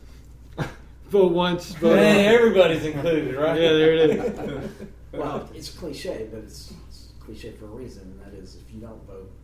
[1.11, 2.35] Vote once, vote Hey, often.
[2.41, 3.61] everybody's included, right?
[3.61, 4.71] Yeah, there it is.
[5.13, 8.03] Well, it's cliche, but it's, it's cliche for a reason.
[8.05, 9.42] and That is, if you don't vote, you,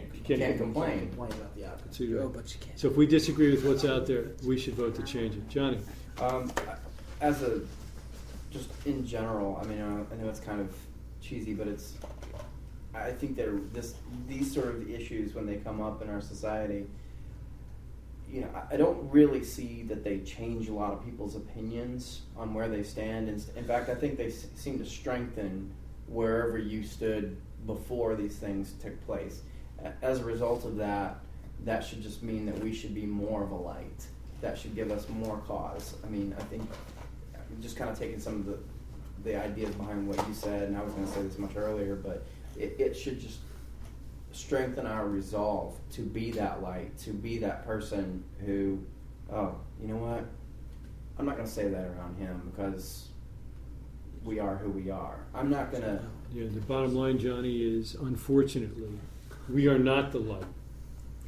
[0.00, 0.98] Can't you Can't can't complain.
[1.08, 1.92] complain about the outcome.
[1.92, 2.78] So Oh, but you can't.
[2.78, 5.48] So if we disagree with what's out there, we should vote to change it.
[5.48, 5.78] Johnny,
[6.20, 6.50] Um,
[7.20, 7.60] as a
[8.50, 10.74] just in general, I mean, uh, I know it's kind of
[11.20, 11.94] cheesy, but it's.
[12.92, 13.94] I think that this
[14.28, 16.86] these sort of issues when they come up in our society,
[18.30, 22.22] you know, I- I don't really see that they change a lot of people's opinions
[22.36, 23.28] on where they stand.
[23.28, 25.70] And in fact, I think they s- seem to strengthen
[26.08, 27.36] wherever you stood
[27.66, 29.42] before these things took place.
[30.02, 31.20] As a result of that,
[31.64, 34.06] that should just mean that we should be more of a light.
[34.40, 35.94] That should give us more cause.
[36.04, 36.68] I mean, I think
[37.60, 38.58] just kind of taking some of the
[39.24, 41.94] the ideas behind what you said, and I was going to say this much earlier,
[41.94, 42.24] but
[42.56, 43.40] it, it should just
[44.32, 48.78] strengthen our resolve to be that light, to be that person who,
[49.32, 50.24] oh, you know what?
[51.18, 53.08] I'm not going to say that around him because
[54.24, 55.26] we are who we are.
[55.34, 56.00] I'm not going to.
[56.32, 58.98] Yeah, the bottom line, Johnny, is unfortunately,
[59.52, 60.44] we are not the light.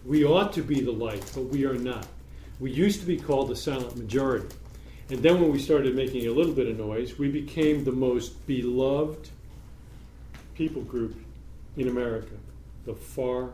[0.04, 2.06] We ought to be the light, but we are not.
[2.60, 4.54] We used to be called the silent majority.
[5.10, 8.46] And then when we started making a little bit of noise, we became the most
[8.46, 9.28] beloved
[10.54, 11.16] people group
[11.76, 12.34] in America,
[12.84, 13.50] the far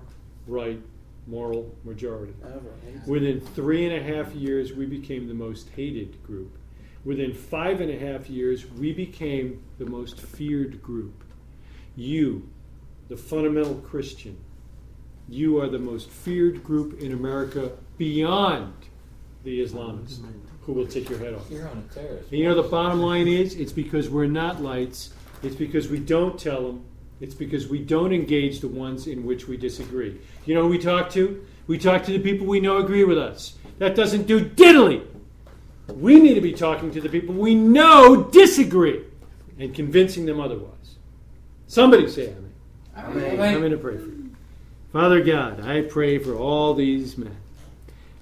[0.46, 0.80] right
[1.26, 2.34] moral majority.
[3.06, 6.56] Within three and a half years, we became the most hated group.
[7.04, 11.22] Within five and a half years, we became the most feared group.
[11.96, 12.48] You,
[13.08, 14.36] the fundamental Christian,
[15.28, 18.72] you are the most feared group in America beyond
[19.44, 20.20] the Islamists
[20.62, 21.50] who will take your head off.
[21.50, 22.30] You're on a terrorist.
[22.30, 25.14] And you know the bottom line is it's because we're not lights.
[25.42, 26.84] It's because we don't tell them.
[27.20, 30.20] It's because we don't engage the ones in which we disagree.
[30.46, 31.44] You know who we talk to?
[31.66, 33.54] We talk to the people we know agree with us.
[33.78, 35.04] That doesn't do diddly.
[35.88, 39.04] We need to be talking to the people we know disagree
[39.58, 40.96] and convincing them otherwise.
[41.66, 42.52] Somebody say amen.
[42.96, 43.54] Amen.
[43.54, 44.17] I'm going to pray for you.
[44.92, 47.36] Father God, I pray for all these men.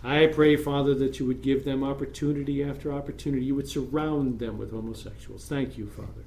[0.03, 3.45] I pray, Father, that you would give them opportunity after opportunity.
[3.45, 5.47] You would surround them with homosexuals.
[5.47, 6.25] Thank you, Father,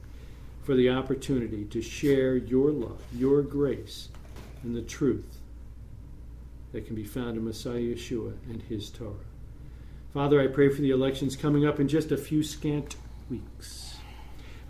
[0.64, 4.08] for the opportunity to share your love, your grace,
[4.64, 5.40] and the truth
[6.72, 9.16] that can be found in Messiah Yeshua and his Torah.
[10.14, 12.96] Father, I pray for the elections coming up in just a few scant
[13.30, 13.98] weeks.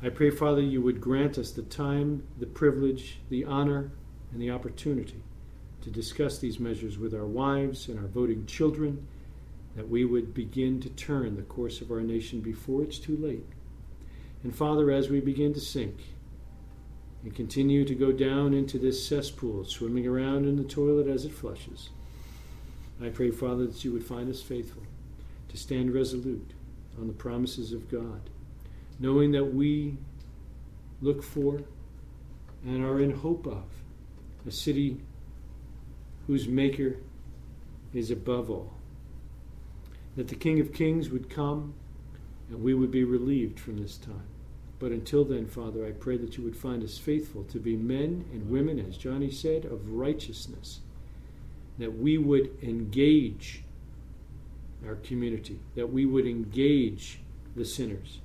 [0.01, 3.91] I pray, Father, you would grant us the time, the privilege, the honor,
[4.31, 5.21] and the opportunity
[5.81, 9.07] to discuss these measures with our wives and our voting children,
[9.75, 13.45] that we would begin to turn the course of our nation before it's too late.
[14.43, 15.95] And Father, as we begin to sink
[17.23, 21.33] and continue to go down into this cesspool, swimming around in the toilet as it
[21.33, 21.89] flushes,
[23.01, 24.83] I pray, Father, that you would find us faithful,
[25.49, 26.51] to stand resolute
[26.99, 28.29] on the promises of God,
[28.99, 29.97] knowing that we
[31.01, 31.61] look for
[32.65, 33.63] and are in hope of
[34.45, 34.99] a city
[36.29, 36.95] whose maker
[37.91, 38.71] is above all.
[40.15, 41.73] That the King of Kings would come
[42.51, 44.27] and we would be relieved from this time.
[44.77, 48.25] But until then, Father, I pray that you would find us faithful to be men
[48.31, 50.81] and women, as Johnny said, of righteousness.
[51.79, 53.63] That we would engage
[54.85, 57.21] our community, that we would engage
[57.55, 58.19] the sinners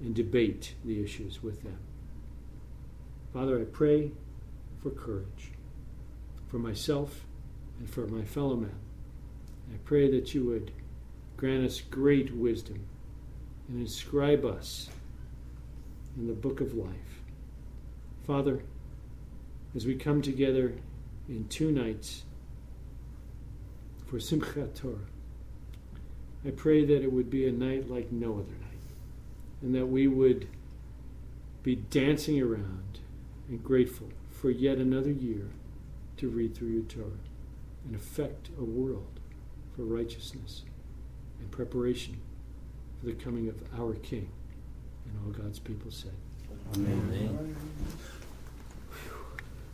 [0.00, 1.78] and debate the issues with them.
[3.32, 4.12] Father, I pray
[4.80, 5.50] for courage
[6.56, 7.26] for myself
[7.78, 8.72] and for my fellow men.
[9.74, 10.70] I pray that you would
[11.36, 12.86] grant us great wisdom
[13.68, 14.88] and inscribe us
[16.16, 17.20] in the book of life.
[18.26, 18.62] Father,
[19.74, 20.72] as we come together
[21.28, 22.22] in two nights
[24.06, 24.96] for Simchat Torah,
[26.46, 28.86] I pray that it would be a night like no other night,
[29.60, 30.48] and that we would
[31.62, 33.00] be dancing around
[33.46, 35.50] and grateful for yet another year
[36.16, 37.20] to read through your Torah
[37.84, 39.20] and affect a world
[39.74, 40.62] for righteousness
[41.38, 42.20] and preparation
[42.98, 44.30] for the coming of our King.
[45.04, 46.14] And all God's people said.
[46.74, 47.56] Amen.